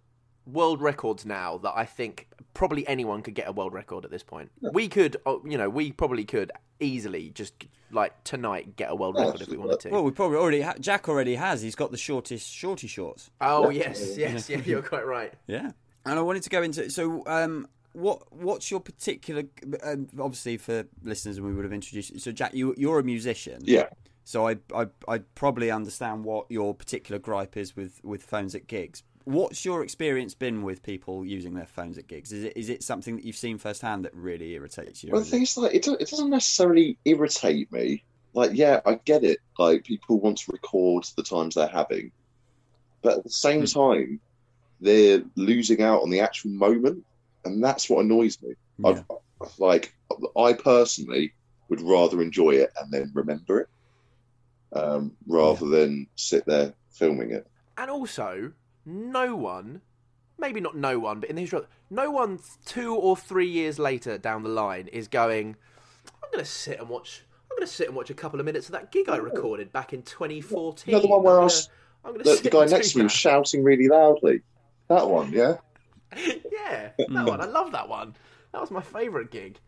[0.46, 4.22] world records now that I think probably anyone could get a world record at this
[4.22, 4.50] point.
[4.60, 6.52] We could, uh, you know, we probably could
[6.84, 7.54] easily just
[7.90, 9.90] like tonight get a world record if we wanted to.
[9.90, 10.60] Well, we probably already.
[10.62, 11.62] Ha- Jack already has.
[11.62, 13.30] He's got the shortest shorty shorts.
[13.40, 15.32] oh yes, yes, yeah, you're quite right.
[15.46, 15.70] Yeah.
[16.06, 19.44] And I wanted to go into so um what what's your particular
[19.82, 22.18] um, obviously for listeners and we would have introduced you.
[22.18, 23.60] so Jack you you're a musician.
[23.64, 23.86] Yeah.
[24.24, 28.66] So I I I probably understand what your particular gripe is with with phones at
[28.66, 29.02] gigs.
[29.24, 32.30] What's your experience been with people using their phones at gigs?
[32.30, 35.10] Is it is it something that you've seen firsthand that really irritates you?
[35.12, 38.04] Well, Or the is thing it- is, like, it, do- it doesn't necessarily irritate me.
[38.34, 39.38] Like, yeah, I get it.
[39.58, 42.10] Like, people want to record the times they're having,
[43.00, 43.66] but at the same Hmm.
[43.66, 44.20] time,
[44.80, 47.04] they're losing out on the actual moment,
[47.46, 48.54] and that's what annoys me.
[48.78, 49.02] Yeah.
[49.40, 49.94] I've, like,
[50.36, 51.32] I personally
[51.70, 53.68] would rather enjoy it and then remember it,
[54.72, 57.46] um, rather than sit there filming it.
[57.78, 58.52] And also,
[58.86, 59.80] no one,
[60.38, 63.78] maybe not no one, but in the history, of- no one two or three years
[63.78, 65.56] later down the line is going.
[66.22, 67.24] I'm going to sit and watch.
[67.50, 69.72] I'm going to sit and watch a couple of minutes of that gig I recorded
[69.72, 70.90] back in 2014.
[70.92, 71.68] You know the one where I I'm was-
[72.04, 74.42] The, sit the guy next to me was shouting really loudly.
[74.88, 75.56] That one, yeah.
[76.16, 77.40] yeah, that one.
[77.40, 78.14] I love that one.
[78.52, 79.58] That was my favourite gig.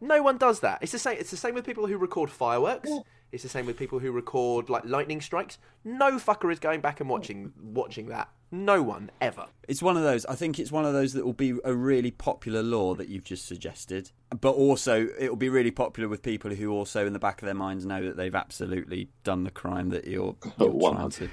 [0.00, 0.78] No one does that.
[0.82, 1.16] It's the same.
[1.18, 2.90] It's the same with people who record fireworks.
[3.30, 5.58] It's the same with people who record like lightning strikes.
[5.84, 8.28] No fucker is going back and watching watching that.
[8.54, 9.46] No one ever.
[9.66, 10.26] It's one of those.
[10.26, 13.24] I think it's one of those that will be a really popular law that you've
[13.24, 14.10] just suggested,
[14.40, 17.46] but also it will be really popular with people who also, in the back of
[17.46, 21.30] their minds, know that they've absolutely done the crime that you're, you're One trying to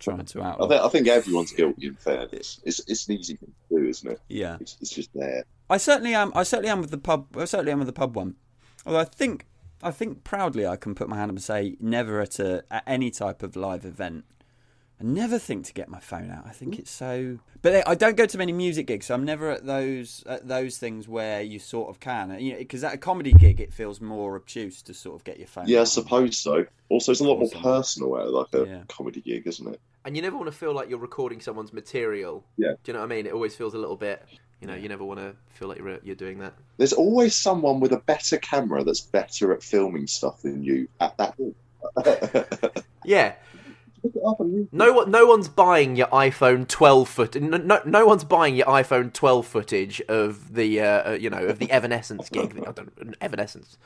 [0.00, 0.58] trying to I out.
[0.68, 2.60] think, I think everyone's guilty in fairness.
[2.64, 4.20] It's it's an easy thing to do, isn't it?
[4.28, 5.44] Yeah, It's, it's just there.
[5.70, 6.32] I certainly am.
[6.34, 7.36] I certainly am with the pub.
[7.36, 8.34] I certainly am with the pub one.
[8.84, 9.46] Although I think,
[9.82, 12.82] I think proudly I can put my hand up and say, never at a at
[12.86, 14.24] any type of live event.
[15.00, 16.44] I never think to get my phone out.
[16.46, 16.80] I think mm.
[16.80, 17.38] it's so.
[17.62, 20.78] But I don't go to many music gigs, so I'm never at those at those
[20.78, 22.36] things where you sort of can.
[22.40, 25.38] You know, because at a comedy gig, it feels more obtuse to sort of get
[25.38, 25.68] your phone.
[25.68, 26.66] Yeah, I suppose so.
[26.88, 28.82] Also, it's a lot more personal at like a Yeah.
[28.88, 29.80] comedy gig, isn't it?
[30.04, 32.44] And you never want to feel like you're recording someone's material.
[32.56, 32.72] Yeah.
[32.82, 33.26] Do you know what I mean?
[33.26, 34.24] It always feels a little bit.
[34.60, 36.54] You know, you never want to feel like you're you're doing that.
[36.76, 41.16] There's always someone with a better camera that's better at filming stuff than you at
[41.18, 41.36] that.
[43.04, 43.34] Yeah.
[44.08, 44.68] Look it up on YouTube.
[44.72, 47.40] No one, no one's buying your iPhone 12 foot.
[47.40, 51.44] No, no, no one's buying your iPhone 12 footage of the, uh, uh, you know,
[51.44, 52.62] of the Evanescence gig.
[52.66, 53.76] I don't, Evanescence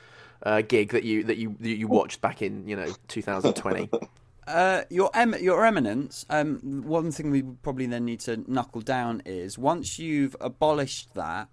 [0.44, 3.90] uh, gig that you that you that you watched back in, you know, 2020.
[4.44, 6.26] Uh, your em- your eminence.
[6.28, 11.14] Um, one thing we would probably then need to knuckle down is once you've abolished
[11.14, 11.48] that,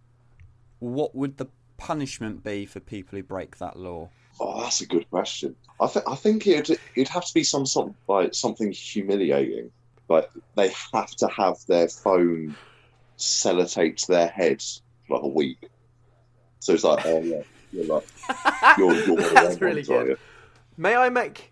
[0.79, 1.45] what would the
[1.77, 4.09] punishment be for people who break that law?
[4.39, 5.55] Oh, that's a good question.
[5.81, 9.71] I think I think it'd it'd have to be some sort of, like something humiliating.
[10.07, 12.55] Like they have to have their phone
[13.17, 15.69] sellotaped to their heads for like a week.
[16.59, 18.07] So it's like, oh yeah, you're like
[18.77, 20.17] you're, you're That's really ones, good.
[20.77, 21.51] May I make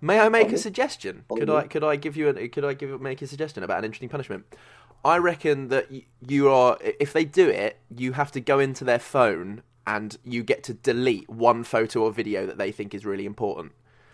[0.00, 1.24] May I make a suggestion?
[1.28, 1.50] Could.
[1.50, 4.08] I could I give you a could I give make a suggestion about an interesting
[4.08, 4.44] punishment?
[5.04, 5.88] I reckon that
[6.26, 9.62] you are if they do it, you have to go into their phone
[9.96, 13.72] and you get to delete one photo or video that they think is really important.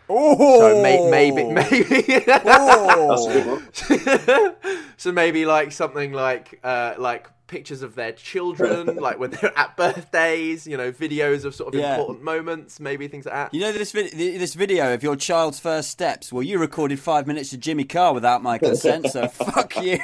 [0.08, 4.54] Oh, So may, maybe maybe That's a good one.
[4.96, 9.76] so maybe like something like uh, like pictures of their children, like when they're at
[9.76, 11.96] birthdays, you know, videos of sort of Yeah.
[11.96, 13.54] important moments, maybe things like that.
[13.54, 16.32] You know this vid- this video of your child's first steps?
[16.32, 19.98] Well, you recorded five minutes of Jimmy Carr without my consent, so fuck you.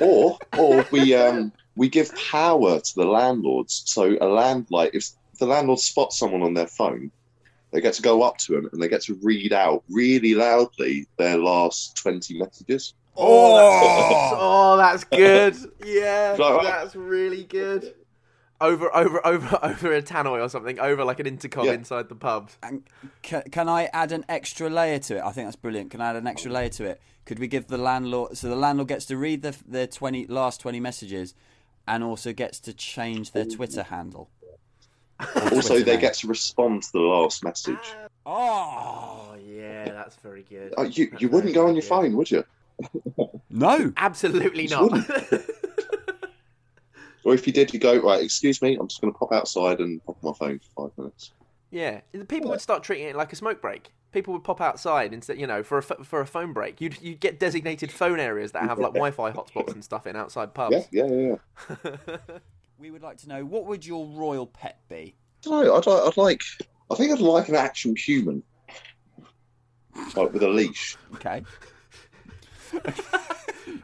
[0.00, 3.82] or or we um we give power to the landlords.
[3.86, 5.08] So a land like if
[5.38, 7.10] the landlord spots someone on their phone,
[7.72, 11.06] they get to go up to them and they get to read out really loudly
[11.16, 12.94] their last twenty messages.
[13.16, 15.72] Oh, Oh, that's, oh, that's good.
[15.86, 17.94] Yeah, Like- that's really good.
[18.60, 20.78] Over, over, over, over a tannoy or something.
[20.78, 21.72] Over like an intercom Yeah.
[21.72, 22.50] inside the pub.
[22.62, 22.84] And
[23.22, 25.22] can, can I add an extra layer to it?
[25.24, 25.90] I think that's brilliant.
[25.90, 27.00] Can I add an extra layer to it?
[27.26, 30.60] Could we give the landlord so the landlord gets to read the their twenty last
[30.60, 31.34] twenty messages,
[31.86, 34.28] and also gets to change their Twitter handle.
[35.36, 36.00] Or Also, they name.
[36.00, 37.76] get to respond to the last message.
[38.26, 40.74] Oh yeah, that's very good.
[40.76, 41.88] Oh, you That's you wouldn't go on your good.
[41.88, 42.44] phone, would you?
[43.50, 43.92] no!
[43.96, 45.06] Absolutely You not.
[47.24, 48.20] Or if you did, you go right.
[48.20, 50.98] Excuse me, I'm just going to pop outside and pop on my phone for five
[50.98, 51.30] minutes.
[51.72, 53.92] Yeah, people would start treating it like a smoke break.
[54.12, 56.82] People would pop outside instead, you know, for a for a phone break.
[56.82, 60.52] You'd you'd get designated phone areas that have like Wi-Fi hotspots and stuff in outside
[60.52, 60.86] pubs.
[60.92, 61.36] Yeah, yeah, yeah.
[61.84, 62.16] yeah.
[62.78, 65.14] We would like to know what would your royal pet be?
[65.46, 66.42] I don't know, I'd, I'd like.
[66.90, 68.42] I think I'd like an actual human,
[70.16, 70.96] like with a leash.
[71.14, 71.44] Okay.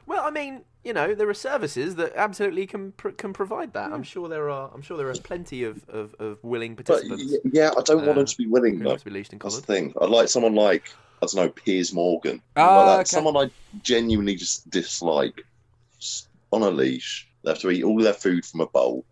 [0.07, 3.93] Well, I mean, you know, there are services that absolutely can pr- can provide that.
[3.93, 4.71] I'm sure there are.
[4.75, 7.99] I'm sure there are plenty of, of, of willing But participants y- yeah, I don't
[7.99, 8.93] want Uh, them to be willing who though.
[8.93, 9.93] must be leashed and That's the collared.
[9.93, 9.95] thing.
[10.01, 10.89] I'd like someone like
[11.23, 12.95] I don't know Piers Morgan, Ah, like that.
[13.01, 13.05] okay.
[13.05, 13.51] someone I
[13.83, 15.45] genuinely just dislike.
[16.01, 19.05] Just on a leash, they have to eat all their food from a bowl,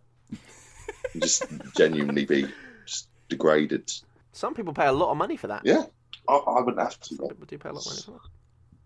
[1.12, 1.44] and just
[1.76, 2.46] genuinely be
[2.86, 3.92] just degraded.
[4.32, 5.62] Some people pay a lot of money for that.
[5.64, 5.84] Yeah,
[6.28, 7.14] I, I wouldn't have to.
[7.16, 8.20] Some people do pay a lot of money for that.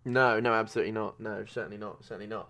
[0.05, 1.21] No, no, absolutely not.
[1.21, 2.05] No, certainly not.
[2.05, 2.49] Certainly not.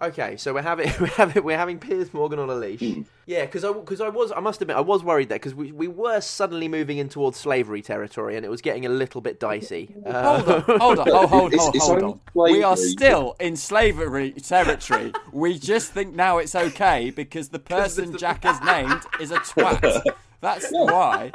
[0.00, 2.78] Okay, so we're having we're having we're having Piers Morgan on a leash.
[2.80, 3.02] Hmm.
[3.26, 5.72] Yeah, because I because I was I must admit I was worried there because we
[5.72, 9.40] we were suddenly moving in towards slavery territory and it was getting a little bit
[9.40, 9.92] dicey.
[10.06, 12.52] Uh, Hold on, hold on, hold, hold, It's- hold, it's hold only on.
[12.52, 15.12] We are still in slavery territory.
[15.32, 19.38] we just think now it's okay because the person the- Jack has named is a
[19.40, 20.00] twat.
[20.40, 21.32] That's why.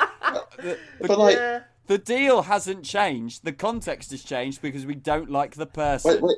[0.57, 1.59] The, the- But like, yeah.
[1.87, 3.43] The deal hasn't changed.
[3.43, 6.11] The context has changed because we don't like the person.
[6.13, 6.37] wait, wait.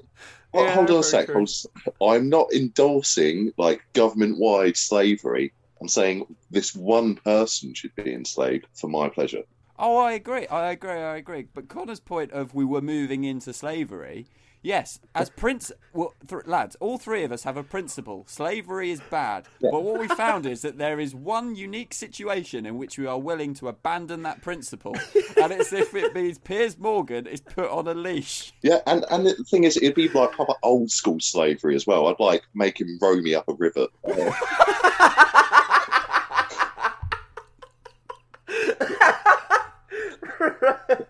[0.53, 1.25] Well, Yeah, hold on a sec.
[1.25, 1.36] true.
[1.36, 1.65] hold s-
[2.01, 5.53] I'm not endorsing like government-wide slavery.
[5.81, 9.43] I'm saying this one person should be enslaved for my pleasure.
[9.77, 10.47] Oh, I agree.
[10.47, 10.91] I agree.
[10.91, 11.47] I agree.
[11.53, 14.27] But Connor's point of we were moving into slavery.
[14.65, 18.25] Yes, as prince, well, th- lads, all three of us have a principle.
[18.28, 22.80] Slavery is bad, but what we found is that there is one unique situation in
[22.80, 24.95] which we are willing to abandon that principle,
[25.39, 28.54] and it's if it means Piers Morgan is put on a leash.
[28.63, 32.08] Yeah, and, and the thing is, it'd be like proper old school slavery as well.
[32.08, 33.86] I'd like make him row me up a river.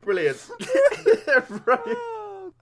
[0.00, 0.50] Brilliant.
[1.66, 1.96] right.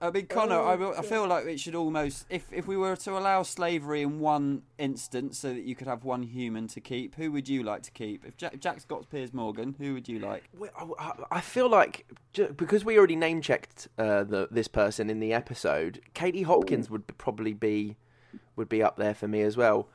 [0.01, 3.17] I mean, Connor, I, I feel like it should almost, if if we were to
[3.17, 7.31] allow slavery in one instance, so that you could have one human to keep, who
[7.31, 8.25] would you like to keep?
[8.25, 10.43] If, Jack, if Jack's got Piers Morgan, who would you like?
[10.99, 12.05] I- I feel like
[12.57, 17.07] because we already name checked uh, the this person in the episode, Katie Hopkins would
[17.17, 17.95] probably be
[18.57, 19.87] would be up there for me as well.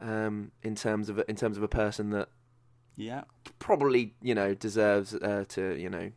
[0.00, 2.28] Um, in terms of in terms of a person that
[2.98, 3.22] Yeah.
[3.60, 6.10] probably you know deserves uh, to you know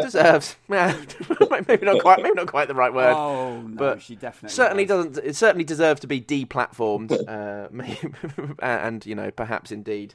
[0.00, 3.14] deserves maybe not quite maybe not quite the right word.
[3.14, 5.06] Oh no, but she definitely certainly does.
[5.06, 7.98] doesn't it certainly deserves to be deplatformed uh maybe,
[8.60, 10.14] and you know perhaps indeed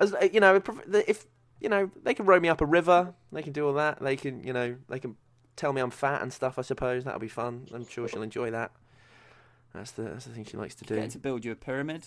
[0.00, 0.64] as uh, you know if,
[1.08, 1.26] if
[1.60, 4.16] you know they can row me up a river they can do all that they
[4.16, 5.14] can you know they can
[5.56, 8.50] tell me i'm fat and stuff i suppose that'll be fun i'm sure she'll enjoy
[8.50, 8.72] that
[9.74, 12.06] that's the that's the thing she likes to do Get to build you a pyramid.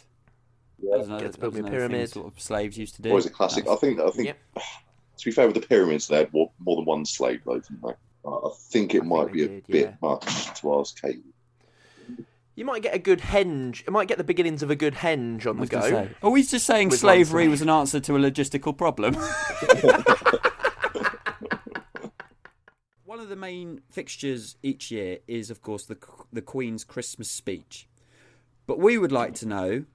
[0.79, 0.97] Yeah.
[0.97, 2.09] That's another- Get to build me a that's another thing pyramid.
[2.11, 3.09] Sort of slaves used to do.
[3.09, 3.67] Always a classic.
[3.67, 3.99] I think.
[3.99, 4.27] I think.
[4.27, 4.37] Yep.
[5.17, 7.81] To be fair with the pyramids, they had more, more than one slave, though, didn't
[7.81, 7.93] they?
[8.23, 9.95] Uh, I think it I might they be a did, bit yeah.
[10.07, 11.23] much to ask Kate.
[12.53, 15.47] you might get a good henge it might get the beginnings of a good henge
[15.47, 16.11] on the go say.
[16.21, 19.15] Are we just saying With slavery was an answer to a logistical problem?
[23.05, 25.97] One of the main fixtures each year is, of course, the
[26.31, 27.87] the Queen's Christmas speech.
[28.67, 29.85] But we would like to know,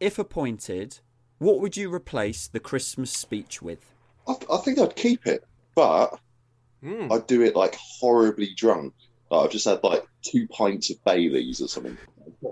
[0.00, 0.98] if appointed,
[1.38, 3.92] what would you replace the Christmas speech with?
[4.26, 6.18] I, I think I'd keep it, but
[6.82, 7.10] Hmm.
[7.12, 8.94] I'd do it like horribly drunk.
[9.30, 11.98] Like, I've just had like two pints of Baileys or something.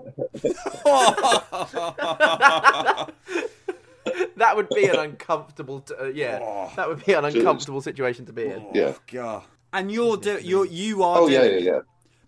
[4.35, 8.33] that would be an uncomfortable t- uh, yeah that would be an uncomfortable situation to
[8.33, 8.93] be in Yeah.
[9.11, 9.43] God.
[9.73, 11.79] And you're do you're you are Oh yeah, doing yeah, it yeah.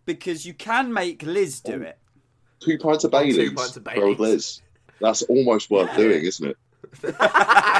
[0.05, 1.97] because you can make Liz do it.
[2.59, 3.35] Two pints of Bailey's.
[3.37, 4.61] Two pints of Baileys.
[5.01, 5.07] Liz.
[5.07, 6.57] That's almost worth doing, isn't it?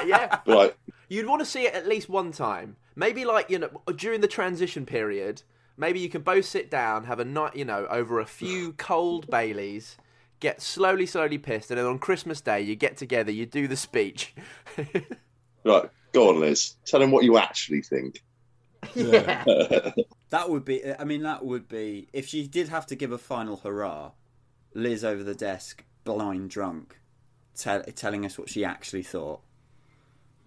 [0.05, 0.77] yeah But like,
[1.09, 2.75] You'd want to see it at least one time.
[2.95, 5.41] Maybe like, you know, during the transition period,
[5.75, 9.27] maybe you can both sit down, have a night, you know, over a few cold
[9.29, 9.97] Baileys,
[10.39, 13.75] get slowly, slowly pissed, and then on Christmas Day you get together, you do the
[13.75, 14.35] speech.
[15.63, 16.75] right, go on, Liz.
[16.85, 18.23] Tell him what you actually think.
[18.95, 19.91] yeah.
[20.29, 20.83] That would be.
[20.93, 24.11] I mean, that would be if she did have to give a final hurrah.
[24.75, 26.99] Liz over the desk, blind drunk,
[27.59, 29.41] tell, telling us what she actually thought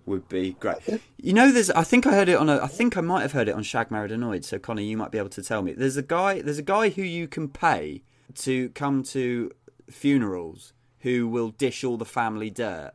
[0.07, 0.79] would be great.
[1.19, 1.71] You know, there's.
[1.71, 2.59] I think I heard it on a.
[2.63, 4.45] I think I might have heard it on Shagged Married Annoyed.
[4.45, 5.73] So Connor, you might be able to tell me.
[5.73, 6.43] There's a guy.
[6.43, 8.03] There's a guy who you can pay
[8.37, 9.51] to come to
[9.91, 12.93] funerals who will dish all the family dirt.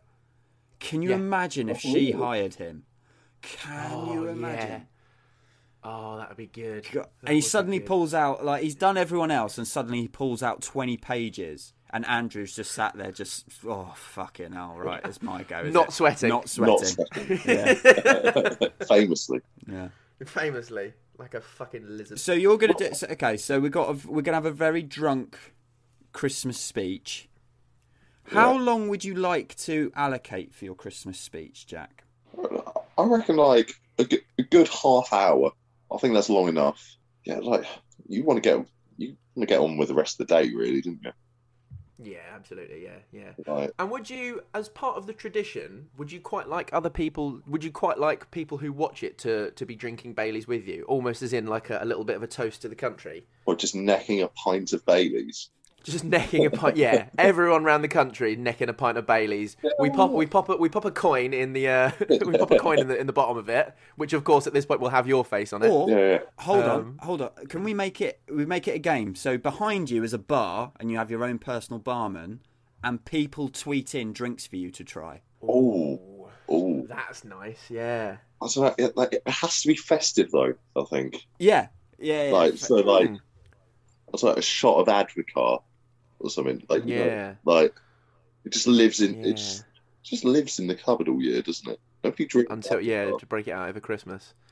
[0.79, 1.15] Can you Yeah.
[1.15, 2.83] imagine if she hired him?
[3.41, 4.31] Can Oh, you yeah.
[4.31, 4.87] imagine?
[5.83, 6.85] Oh, that would be good.
[6.93, 7.87] That and he suddenly good.
[7.87, 12.05] pulls out like he's done everyone else, and suddenly he pulls out twenty pages, and
[12.05, 15.63] Andrew's just sat there, just oh fucking hell, right, it's my go.
[15.63, 15.93] Not it?
[15.93, 16.29] sweating.
[16.29, 17.39] not sweating, Not sweating.
[17.45, 19.41] yeah, famously.
[19.67, 19.89] yeah.
[20.25, 22.19] Famously, like a fucking lizard.
[22.19, 23.37] So you're gonna do so, okay.
[23.37, 25.37] So we got a, we're gonna have a very drunk
[26.13, 27.27] Christmas speech.
[28.25, 28.59] How Yeah.
[28.61, 32.03] long would you like to allocate for your Christmas speech, Jack?
[32.97, 35.51] I reckon like a, good- a good half hour.
[35.91, 36.83] I think that's long enough.
[37.25, 37.65] Yeah, like
[38.07, 38.65] you want to get
[38.97, 41.11] you want to get on with the rest of the day, really, didn't you?
[42.01, 42.83] Yeah, absolutely.
[42.83, 43.31] Yeah, yeah.
[43.51, 47.41] Like, And would you, as part of the tradition, would you quite like other people?
[47.47, 50.83] Would you quite like people who watch it to to be drinking Baileys with you,
[50.83, 53.25] almost as in like a, a little bit of a toast to the country?
[53.47, 55.49] or just necking a pint of Baileys.
[55.91, 56.75] Just necking a pint.
[56.77, 59.55] Yeah, everyone around the country necking a pint of Baileys.
[59.79, 61.91] We pop, we pop, a, we pop a coin in the, uh,
[62.25, 64.53] we pop a coin in the in the bottom of it, which of course at
[64.53, 65.69] this point will have your face on it.
[65.69, 66.17] Or Yeah, yeah.
[66.39, 67.29] hold Um, on, hold on.
[67.47, 68.19] Can we make it?
[68.29, 69.15] We make it a game.
[69.15, 72.41] So behind you is a bar, and you have your own personal barman,
[72.83, 75.21] and people tweet in drinks for you to try.
[75.41, 76.85] Oh, oh.
[76.89, 77.59] That's nice.
[77.69, 78.17] Yeah.
[78.41, 78.85] I don't know.
[78.85, 80.53] It, like, it has to be festive though.
[80.75, 81.25] I think.
[81.39, 82.31] Yeah, yeah, yeah.
[82.33, 83.19] Like so, like Mm.
[84.13, 85.61] it's like a shot of Advocaat
[86.19, 86.63] or something.
[86.69, 87.33] Like you know, Yeah.
[87.45, 87.73] like
[88.45, 89.29] it just lives in Yeah.
[89.29, 89.65] it just,
[90.03, 91.79] just lives in the cupboard all year, doesn't it?
[92.03, 94.33] If you drink until yeah to break it out over Christmas.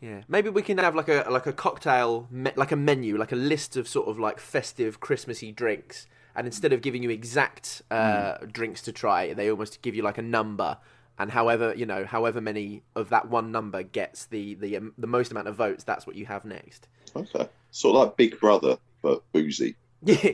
[0.00, 3.32] Yeah, maybe we can have like a like a cocktail, me- like a menu, like
[3.32, 7.82] a list of sort of like festive Christmassy drinks, and instead of giving you exact
[7.90, 10.78] uh, drinks to try, they almost give you like a number,
[11.18, 15.06] and however you know, however many of that one number gets the the um, the
[15.06, 16.88] most amount of votes, that's what you have next.
[17.14, 17.46] Okay.
[17.70, 19.76] Sort of like Big Brother, but boozy.
[20.02, 20.32] Yeah,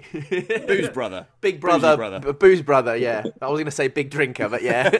[0.66, 1.26] Booze brother.
[1.40, 2.18] Big brother, brother.
[2.20, 2.96] b- booze brother.
[2.96, 4.90] Yeah, I was going to say big drinker, but yeah.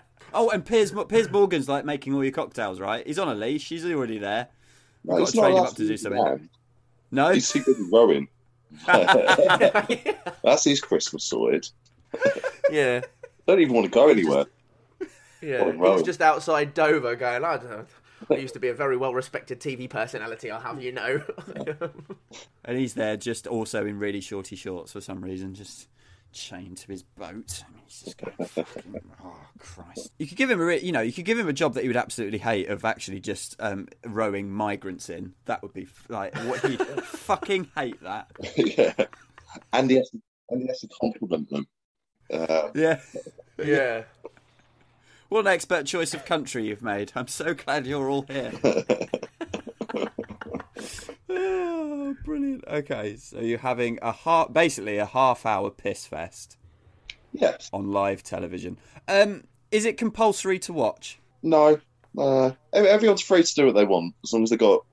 [0.34, 3.06] Oh, and Piers, Piers Morgan's like making all your cocktails, right?
[3.06, 3.68] He's on a leash.
[3.68, 4.48] He's already there.
[5.04, 6.22] No, got he's to train him up to do something.
[6.22, 6.48] land.
[7.10, 8.28] No, He's too busy rowing.
[8.86, 11.68] That's his Christmas sorted.
[12.70, 13.02] yeah,
[13.46, 14.46] Don't even want to go anywhere.
[15.42, 15.70] yeah.
[15.70, 17.86] He was just outside Dover, going, "I don't know."
[18.30, 20.50] I used to be a very well-respected TV personality.
[20.50, 21.22] I'll have you know.
[22.64, 25.88] and he's there just also in really shorty shorts for some reason, just
[26.32, 27.62] chained to his boat.
[27.66, 30.12] I mean, he's just going, fucking, oh Christ!
[30.18, 31.82] You could give him a, re- you know, you could give him a job that
[31.82, 35.34] he would absolutely hate of actually just um, rowing migrants in.
[35.44, 38.30] That would be like what he'd fucking hate that.
[38.56, 38.92] yeah.
[39.72, 41.66] And he has to, and he has to compliment them.
[42.32, 43.00] Uh, Yeah.
[43.62, 44.04] yeah.
[45.32, 47.12] What an expert choice of country you've made.
[47.16, 48.52] I'm so glad you're all here.
[51.30, 52.64] oh, brilliant.
[52.68, 56.58] Okay, so you're having a half, basically a half-hour piss fest
[57.32, 57.70] yes.
[57.72, 58.76] on live television.
[59.08, 61.18] Um, is it compulsory to watch?
[61.42, 61.80] No.
[62.18, 64.84] Uh, everyone's free to do what they want as long as they got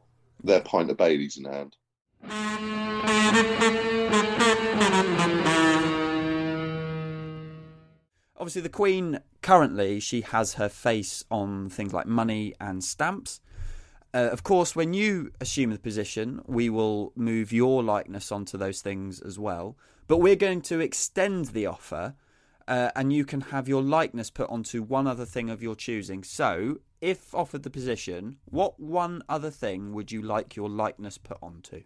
[0.41, 1.75] their pint of Baileys in hand.
[8.39, 13.41] Obviously, the Queen currently she has her face on things like money and stamps.
[14.13, 18.82] Uh, of course, when you assume the position, we will move your likeness onto those
[18.82, 19.78] things as well.
[20.08, 22.15] But we're going to extend the offer,
[22.67, 26.23] uh, and you can have your likeness put onto one other thing of your choosing.
[26.23, 31.38] So, if offered the position, what one other thing would you like your likeness put
[31.41, 31.84] onto?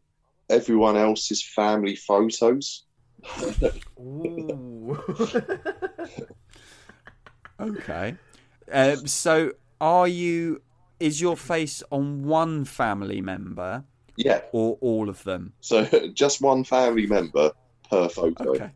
[0.49, 2.85] Everyone else's family photos.
[3.99, 4.97] Ooh.
[7.59, 8.15] Okay.
[8.71, 10.61] Um, so, are you?
[10.99, 13.83] Is your face on one family member
[14.15, 14.41] Yeah.
[14.53, 15.53] or all of them?
[15.59, 17.51] So just one family member
[17.89, 18.51] per photo.
[18.51, 18.71] Okay.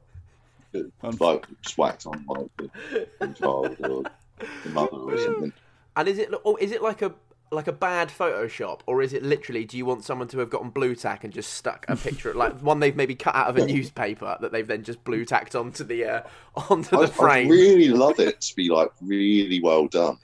[1.20, 4.04] Like just whacked on like the, the child or
[4.63, 5.54] the mother or something.
[5.96, 7.13] and is it or is it like a
[7.51, 9.63] like a bad Photoshop, or is it literally?
[9.65, 12.60] Do you want someone to have gotten blue tack and just stuck a picture, like
[12.62, 15.83] one they've maybe cut out of a newspaper that they've then just blue tacked onto
[15.83, 16.21] the uh,
[16.69, 20.17] onto the I'd, I'd really love it to be like really well done.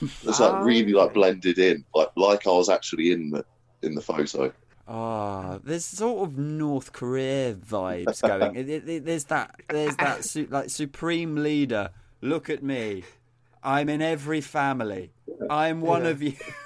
[0.00, 3.44] It's like really like blended in, like like I was actually in the
[3.82, 4.52] in the photo.
[4.86, 8.56] Ah, there's sort of North Korea vibes going.
[8.56, 9.54] It- it- it- there's that.
[9.68, 11.90] There's that su- like supreme leader.
[12.20, 13.04] Look at me.
[13.62, 15.10] I'm in every family.
[15.48, 16.10] I'm one Yeah.
[16.10, 16.34] of you.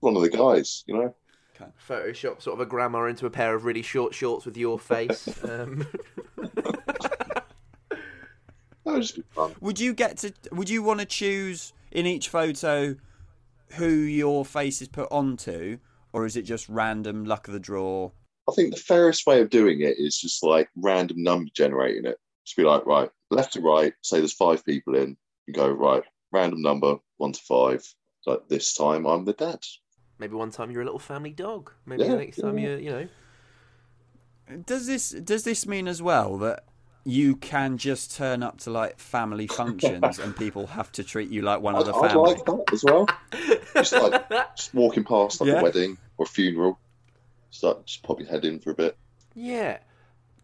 [0.00, 1.14] One of the guys, you know.
[1.88, 5.28] Photoshop sort of a grandma into a pair of really short shorts with your face.
[5.48, 5.86] Um,
[8.86, 9.54] That would fun.
[9.60, 10.32] Would you get to?
[10.52, 12.94] Would you want to choose in each photo
[13.72, 15.78] who your face is put onto,
[16.12, 18.12] or is it just random luck of the draw?
[18.48, 22.16] I think the fairest way of doing it is just like random number generating it.
[22.44, 25.16] Just be like, right, left to right, say there's five people in,
[25.48, 27.82] you go, right, random number, one to five.
[28.24, 29.58] Like this time I'm the dad.
[30.18, 31.72] Maybe one time you're a little family dog.
[31.84, 32.68] Maybe Yeah, the next time yeah.
[32.70, 33.08] you you know.
[34.64, 36.64] Does this does this mean as well that
[37.04, 41.40] you can just turn up to like family functions and people have to treat you
[41.42, 42.08] like one I'd, of the family.
[42.08, 42.34] I'd family?
[42.34, 43.06] like that as well.
[43.74, 45.60] Just like just walking past like Yeah.
[45.60, 46.78] a wedding or a funeral.
[47.52, 48.96] Just like just pop your head in for a bit.
[49.34, 49.78] Yeah.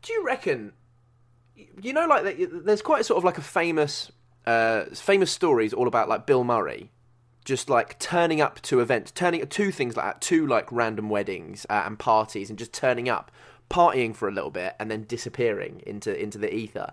[0.02, 0.72] Do you reckon?
[1.80, 4.12] You know, like there's quite sort of like a famous,
[4.46, 6.90] uh, famous stories all about like Bill Murray,
[7.44, 11.66] just like turning up to events, turning two things like that, two like random weddings
[11.68, 13.30] uh, and parties, and just turning up,
[13.70, 16.92] partying for a little bit, and then disappearing into into the ether.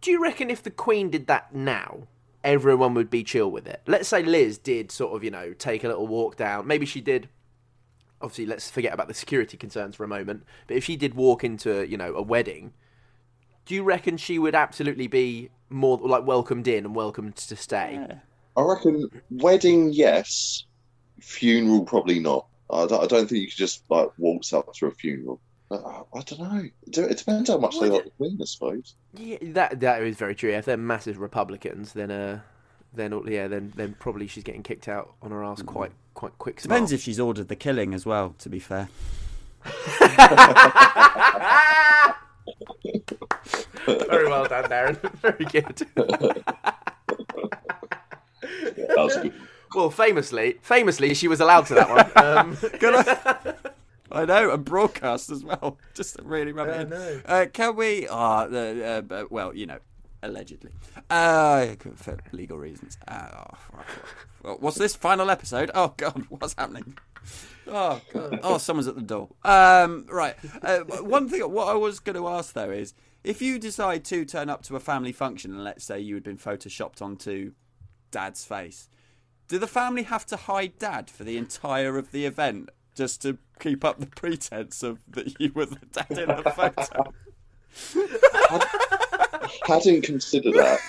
[0.00, 2.06] Do you reckon if the Queen did that now,
[2.44, 3.82] everyone would be chill with it?
[3.86, 6.66] Let's say Liz did sort of, you know, take a little walk down.
[6.66, 7.28] Maybe she did
[8.20, 11.44] obviously let's forget about the security concerns for a moment but if she did walk
[11.44, 12.72] into you know a wedding
[13.64, 17.92] do you reckon she would absolutely be more like welcomed in and welcomed to stay
[18.08, 18.16] Yeah.
[18.58, 20.64] I reckon wedding, yes.
[21.20, 22.46] Funeral, probably not.
[22.70, 25.40] I don't, I don't think you could just like waltz up to a funeral.
[25.70, 26.68] Uh, I don't know.
[26.86, 28.04] It it depends how much they Would like it?
[28.06, 28.94] the Queen, I suppose.
[29.14, 32.40] yeah that that is very true if they're massive republicans then uh
[32.94, 36.60] then yeah then then probably she's getting kicked out on her ass quite quite quick
[36.62, 38.34] Depends if she's ordered the killing as well.
[38.38, 38.88] To be fair,
[43.86, 45.86] very well done darren very good
[48.62, 49.32] That was good.
[49.74, 53.54] well famously famously she was allowed to that one um, I,
[54.22, 55.76] I know, and broadcast as well.
[55.94, 57.22] Just to really rub it in.
[57.26, 58.08] Uh, can we?
[58.08, 59.80] Ah, the uh, but- well, you know,
[60.22, 60.72] Allegedly.
[61.10, 62.98] Uh, for legal reasons.
[63.06, 63.28] Uh,
[64.44, 65.70] oh, what's this final episode?
[65.74, 66.98] Oh God, what's happening?
[67.68, 68.40] Oh God.
[68.42, 69.28] Oh, someone's at the door.
[69.44, 70.34] Um, right.
[70.60, 71.40] Uh, one thing.
[71.52, 74.76] What I was going to ask though is, if you decide to turn up to
[74.76, 77.52] a family function, and let's say you had been photoshopped onto
[78.10, 78.88] Dad's face,
[79.48, 83.38] do the family have to hide Dad for the entire of the event just to
[83.60, 87.12] keep up the pretense of that you were the dad in the photo?
[89.66, 90.80] hadn't considered that,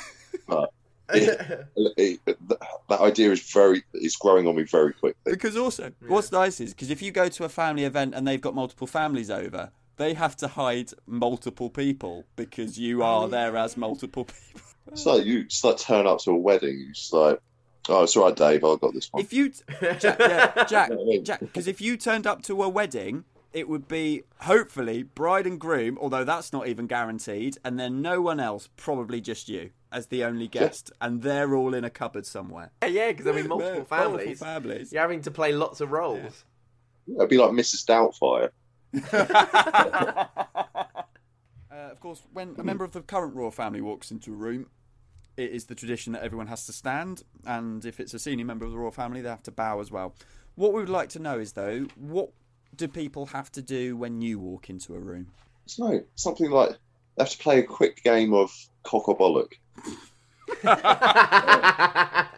[0.48, 0.72] but
[1.14, 2.60] it, it, that,
[2.90, 5.32] that idea is very is growing on me very quickly.
[5.32, 8.42] Because also, what's nice is because if you go to a family event and they've
[8.42, 13.78] got multiple families over, they have to hide multiple people because you are there as
[13.78, 14.62] multiple people.
[14.92, 16.78] It's like you just like turn up to a wedding.
[16.80, 17.40] You just like,
[17.90, 18.64] oh, it's all right, Dave.
[18.64, 19.22] I got this one.
[19.24, 19.50] If you,
[20.00, 20.92] Jack, yeah, Jack,
[21.24, 25.60] Jack, because if you turned up to a wedding, it would be hopefully bride and
[25.60, 30.08] groom, although that's not even guaranteed, and then no one else, probably just you as
[30.08, 32.70] the only guest, and they're all in a cupboard somewhere.
[32.84, 34.26] Yeah, yeah, because I mean, multiple Yeah, families.
[34.28, 34.94] multiple families.
[34.94, 36.46] You're having to play lots of roles.
[37.08, 37.86] It'd be like Mrs.
[37.88, 38.52] Doubtfire.
[41.72, 44.66] Uh, of course, when a member of the current royal family walks into a room,
[45.40, 48.66] it is the tradition that everyone has to stand, and if it's a senior member
[48.66, 50.14] of the royal family, they have to bow as well.
[50.56, 52.32] What we would like to know is, though, what
[52.76, 55.28] do people have to do when you walk into a room?
[55.66, 58.52] It's no something like they have to play a quick game of
[58.84, 59.54] cock or bollock.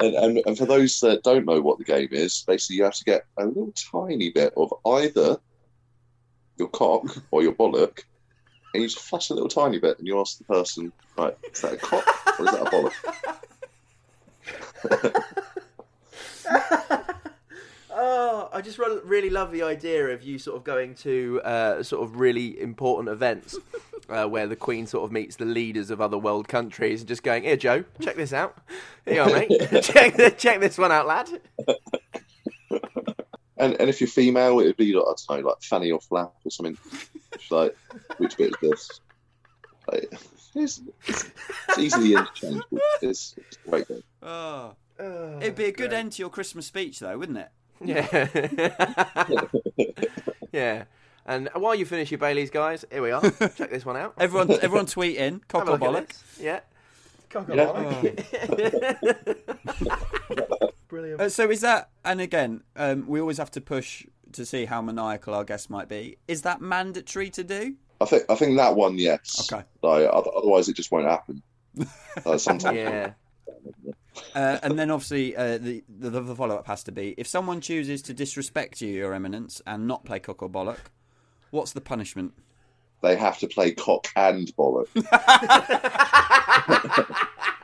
[0.00, 2.94] And, and, and for those that don't know what the game is, basically you have
[2.94, 5.38] to get a little tiny bit of either
[6.56, 8.04] your cock or your bollock,
[8.78, 11.60] and you just flash a little tiny bit, and you ask the person, right, is
[11.60, 12.06] that a cock
[12.38, 12.94] or is that a bollock?
[18.00, 22.04] Oh, I just really love the idea of you sort of going to uh, sort
[22.04, 23.58] of really important events
[24.08, 27.24] uh, where the Queen sort of meets the leaders of other world countries and just
[27.24, 28.56] going, "Here, Joe, check this out.
[29.04, 29.50] Here you are, mate.
[29.82, 31.28] check, check this one out, lad."
[33.58, 36.00] And and if you're female, it would be like I don't know, like fanny or
[36.00, 36.76] flap or something.
[37.32, 37.76] It's like
[38.18, 39.00] which bit is this?
[39.90, 40.08] Like,
[40.54, 41.30] it's, it's,
[41.68, 42.78] it's easily interchangeable.
[43.02, 44.02] It's, it's great game.
[44.22, 44.74] Oh.
[45.40, 47.48] It'd be a good end to your Christmas speech, though, wouldn't it?
[47.80, 48.28] Yeah.
[50.52, 50.84] yeah.
[51.24, 53.20] And while you finish your Baileys, guys, here we are.
[53.22, 54.14] Check this one out.
[54.18, 56.08] Everyone, everyone, tweet in cock Have a or look at bollock.
[56.08, 56.40] this.
[56.40, 56.60] Yeah.
[57.30, 57.66] Cock or Yeah.
[60.34, 60.72] bollock.
[60.88, 61.20] Brilliant.
[61.20, 61.90] Uh, so is that?
[62.04, 65.88] And again, um, we always have to push to see how maniacal our guest might
[65.88, 66.18] be.
[66.26, 67.74] Is that mandatory to do?
[68.00, 69.50] I think I think that one, yes.
[69.52, 69.64] Okay.
[69.82, 71.42] Like, otherwise, it just won't happen.
[72.24, 72.76] Uh, sometimes.
[72.76, 73.12] Yeah.
[74.34, 77.60] Uh, and then obviously uh, the the, the follow up has to be if someone
[77.60, 80.78] chooses to disrespect you, Your Eminence, and not play cock or bollock,
[81.50, 82.32] what's the punishment?
[83.00, 84.88] They have to play cock and bollock,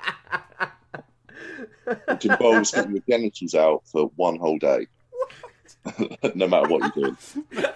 [2.06, 4.86] which involves getting your genitals out for one whole day,
[6.34, 7.16] no matter what you're doing.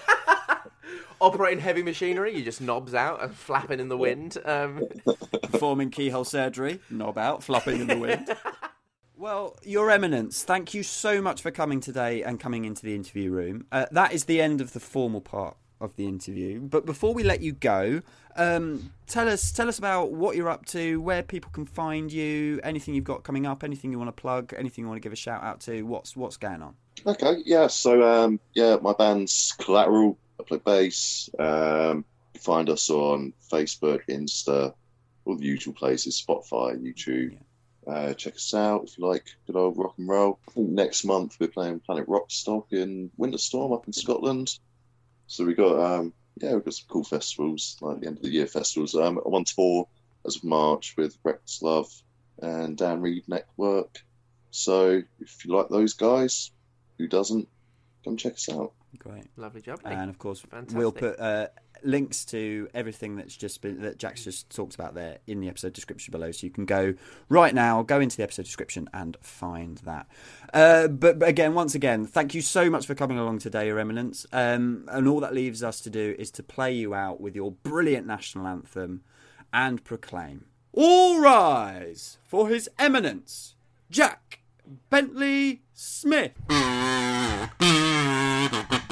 [1.21, 4.39] Operating heavy machinery, you just knobs out and flapping in the wind.
[4.45, 4.85] Um,
[5.43, 8.29] Performing keyhole surgery, knob out, flopping in the wind.
[9.17, 13.33] Well, Your Eminence, thank you so much for coming today and coming into the interview
[13.33, 13.67] room.
[13.73, 16.61] Uh, that is the end of the formal part of the interview.
[16.61, 18.03] But before we let you go,
[18.37, 22.61] um, tell us tell us about what you're up to, where people can find you,
[22.63, 25.13] anything you've got coming up, anything you want to plug, anything you want to give
[25.13, 25.83] a shout out to.
[25.83, 26.75] What's what's going on?
[27.07, 27.67] Okay, yeah.
[27.69, 30.19] So, um, yeah, my band's Collateral.
[30.41, 31.31] I play bass.
[31.39, 32.05] Um,
[32.35, 34.73] you find us on Facebook, Insta,
[35.25, 37.39] all the usual places, Spotify, YouTube.
[37.87, 40.39] Uh, check us out if you like good old rock and roll.
[40.49, 44.59] I think next month we're playing Planet Rockstock in Winterstorm up in Scotland.
[45.29, 48.31] So we got um, yeah, we've got some cool festivals like the end of the
[48.31, 48.95] year festivals.
[48.95, 49.87] Um, I'm on tour
[50.27, 51.93] as of March with Reckless Love
[52.43, 53.99] and Dan Reed Network.
[54.51, 56.51] So if you like those guys,
[56.99, 57.49] who doesn't?
[58.05, 58.73] Come check us out.
[58.99, 59.25] Great.
[59.37, 59.81] lovely job.
[59.85, 60.79] And of course, Fantastic.
[60.79, 61.49] we'll put uh,
[61.83, 65.73] links to everything that's just been that Jack's just talked about there in the episode
[65.73, 66.95] description below, so you can go
[67.29, 70.07] right now, go into the episode description and find that.
[70.53, 73.79] Uh, but, but again, once again, thank you so much for coming along today, Your
[73.79, 74.27] Eminence.
[74.33, 77.53] Um, and all that leaves us to do is to play you out with your
[77.53, 79.03] brilliant national anthem
[79.53, 83.55] and proclaim: All rise for His Eminence,
[83.91, 84.41] Jack
[84.91, 86.33] Bentley Smith.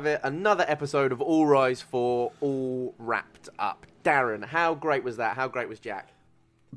[0.00, 3.86] have it, another episode of All Rise For, all wrapped up.
[4.02, 5.36] Darren, how great was that?
[5.36, 6.08] How great was Jack?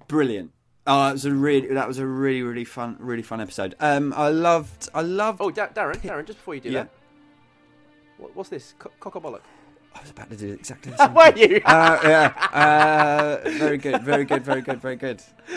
[0.07, 0.51] Brilliant.
[0.85, 3.75] Oh, it was a really that was a really really fun really fun episode.
[3.79, 5.39] Um, I loved I loved.
[5.41, 6.83] Oh, da- Darren, Darren, just before you do Yeah.
[6.83, 6.89] that,
[8.17, 8.73] what, what's this?
[8.77, 9.39] Co- cock or bollock?
[9.95, 11.13] I was about to do exactly the same.
[11.13, 11.61] Were you?
[11.63, 12.33] uh, yeah.
[13.45, 14.01] Uh, very good.
[14.03, 14.41] Very good.
[14.43, 14.81] Very good.
[14.81, 15.21] Very good.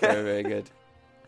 [0.00, 0.70] Very very good.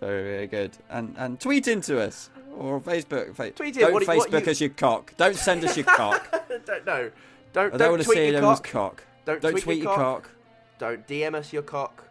[0.01, 0.77] Very very good.
[0.89, 2.31] And and tweet into us
[2.61, 3.35] or Facebook.
[3.35, 5.15] Fa- Tweet in, Don't what you- what you- us your cock.
[5.17, 6.31] Don't send us your cock.
[6.67, 7.11] don't know.
[7.53, 8.65] Don't, I don't, don't want to tweet see your cock.
[8.69, 9.05] cock.
[9.25, 10.23] Don't, Don't tweet, tweet your your cock.
[10.25, 10.31] cock.
[10.79, 12.05] Don't DM us your cock.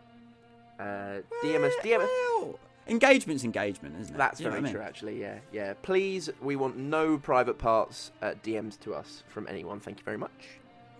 [0.79, 1.73] Uh, DM us.
[1.83, 2.09] DM us.
[2.41, 4.17] Well, engagement's engagement, isn't it?
[4.17, 4.73] That's You very what I mean?
[4.73, 5.19] true, actually.
[5.21, 5.73] Yeah, yeah.
[5.81, 9.79] Please, we want no private parts uh, DMs to us from anyone.
[9.79, 10.31] Thank you very much.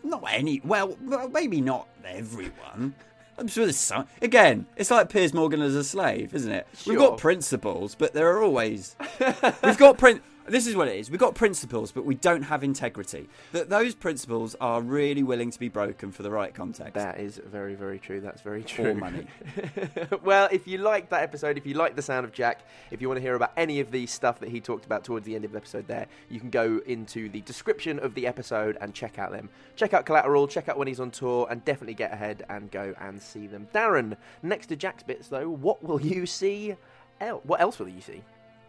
[0.04, 0.62] Not any.
[0.64, 2.96] Well, well, maybe not everyone.
[3.40, 4.06] I'm sure there's some.
[4.22, 6.68] Again, it's like Piers Morgan as a slave, isn't it?
[6.86, 8.96] We've got principles, but there are always.
[9.64, 10.22] We've got prin.
[10.50, 11.10] This is what it is.
[11.12, 13.30] We've got principles, but we don't have integrity.
[13.52, 16.94] That those principles are really willing to be broken for the right context.
[16.96, 18.20] That is very, very true.
[18.20, 18.92] That's very true.
[18.92, 19.28] or money.
[20.24, 23.08] well, if you liked that episode, if you like the sound of Jack, if you
[23.08, 25.46] want to hear about any of the stuff that he talked about towards the end
[25.46, 29.20] of the episode there, you can go into the description of the episode and check
[29.20, 29.50] out them.
[29.76, 32.94] Check out Collateral, check out when he's on tour, and definitely get ahead and go
[33.00, 33.68] and see them.
[33.74, 36.76] Darren, next to Jack's bits though, what will you see?
[37.22, 38.24] El- what else will you see?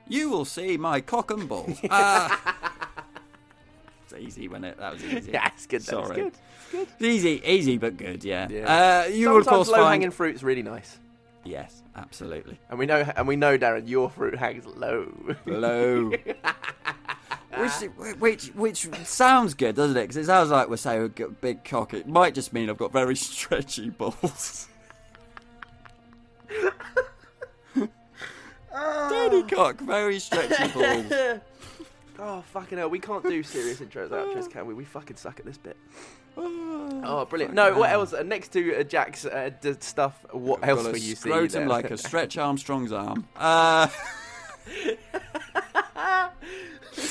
[0.08, 1.78] You will see my cock and balls.
[1.90, 2.56] Ah.
[4.04, 4.78] it's easy, wasn't it?
[4.78, 5.30] That was easy.
[5.32, 5.82] Yeah, it's good.
[5.82, 6.16] Sorry.
[6.16, 6.32] good.
[6.72, 6.88] Good.
[7.00, 8.24] Easy, easy but good.
[8.24, 8.48] Yeah.
[8.50, 9.04] Yeah.
[9.06, 9.88] Uh, you will of Sometimes course low find.
[10.02, 10.98] hanging fruit's really nice.
[11.44, 12.58] Yes, absolutely.
[12.68, 15.10] And we know, and we know, Darren, your fruit hangs low.
[15.46, 16.10] Low.
[17.56, 17.72] which,
[18.18, 20.02] which, which sounds good, doesn't it?
[20.02, 21.94] Because it sounds like we're saying we've got a big cock.
[21.94, 24.68] It might just mean I've got very stretchy balls.
[29.30, 31.40] Tiny cock, very stretchy balls.
[32.18, 34.74] oh fucking hell, we can't do serious intros and outros, can we?
[34.74, 35.76] We fucking suck at this bit.
[36.36, 37.54] Oh, brilliant!
[37.54, 38.12] No, what else?
[38.12, 41.30] Uh, next to uh, Jack's uh, d- stuff, what else Got will a you see?
[41.30, 41.68] scrotum there?
[41.68, 43.26] like a Stretch Armstrong's arm.
[43.36, 43.88] Uh,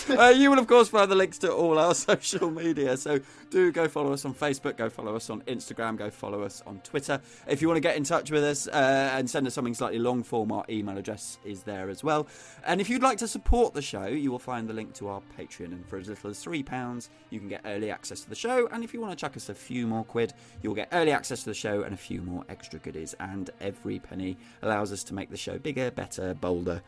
[0.18, 2.98] uh, you will, of course, find the links to all our social media.
[2.98, 6.64] So do go follow us on Facebook, go follow us on Instagram, go follow us
[6.66, 7.22] on Twitter.
[7.48, 10.00] If you want to get in touch with us uh, and send us something slightly
[10.00, 12.28] long form, our email address is there as well.
[12.66, 15.22] And if you'd like to support the show, you will find the link to our
[15.38, 15.72] Patreon.
[15.72, 18.68] And for as little as £3, you can get early access to the show.
[18.72, 21.42] And if you want to chuck us a few more quid, you'll get early access
[21.44, 23.16] to the show and a few more extra goodies.
[23.20, 26.82] And every penny allows us to make the show bigger, better, bolder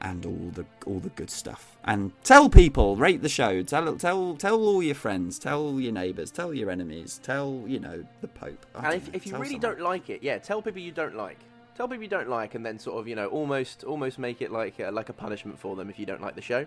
[0.00, 1.76] and all the all the good stuff.
[1.84, 6.30] And tell people, rate the show, tell tell tell all your friends, tell your neighbours,
[6.30, 8.66] tell your enemies, tell you know the Pope.
[8.74, 9.60] I And if, know, if you really someone.
[9.60, 11.38] don't like it, yeah, tell people you don't like.
[11.76, 14.50] Tell people you don't like, and then sort of you know almost almost make it
[14.50, 16.66] like uh, like a punishment for them if you don't like the show.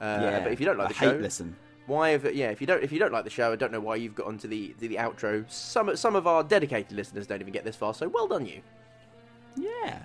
[0.00, 1.56] Uh, yeah, but if you don't like I the show, listen.
[1.86, 3.80] why have yeah if you don't if you don't like the show I don't know
[3.80, 7.40] why you've got onto the the, the outro some some of our dedicated listeners don't
[7.40, 8.60] even get this far so well done you
[9.56, 10.02] Yeah.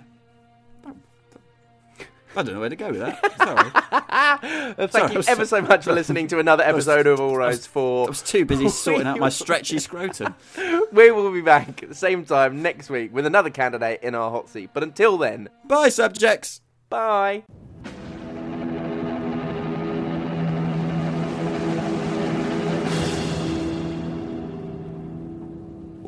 [2.36, 3.20] I don't know where to go with that.
[3.38, 4.76] Sorry.
[4.88, 7.78] Thank Sorry, you ever so much for listening to another episode of All Rise I
[7.80, 10.34] was too busy sorting out my stretchy scrotum.
[10.92, 14.30] we will be back at the same time next week with another candidate in our
[14.30, 16.60] hot seat but until then Bye, subjects.
[16.88, 17.42] bye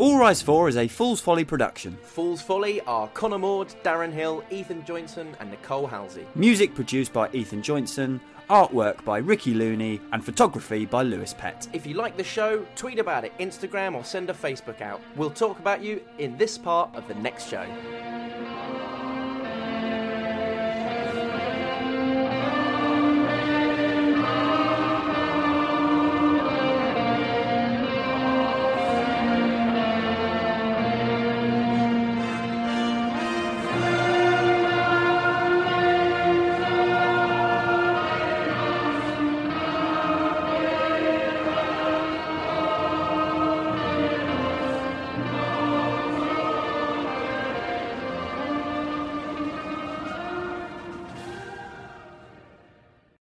[0.03, 1.97] All Rise For is a Fool's Folly production.
[2.03, 7.31] Fool's Folly are Connor Maud, Darren Hill, Ethan Joinson and Nicole Halsey Music produced by
[7.33, 8.19] Ethan Joinson,
[8.51, 11.69] artwork by Ricky Looney, and photography by Lewis Pett.
[11.73, 15.31] if you like the show tweet about it Instagram or send a Facebook out we'll
[15.31, 17.65] talk about you in this part of the next show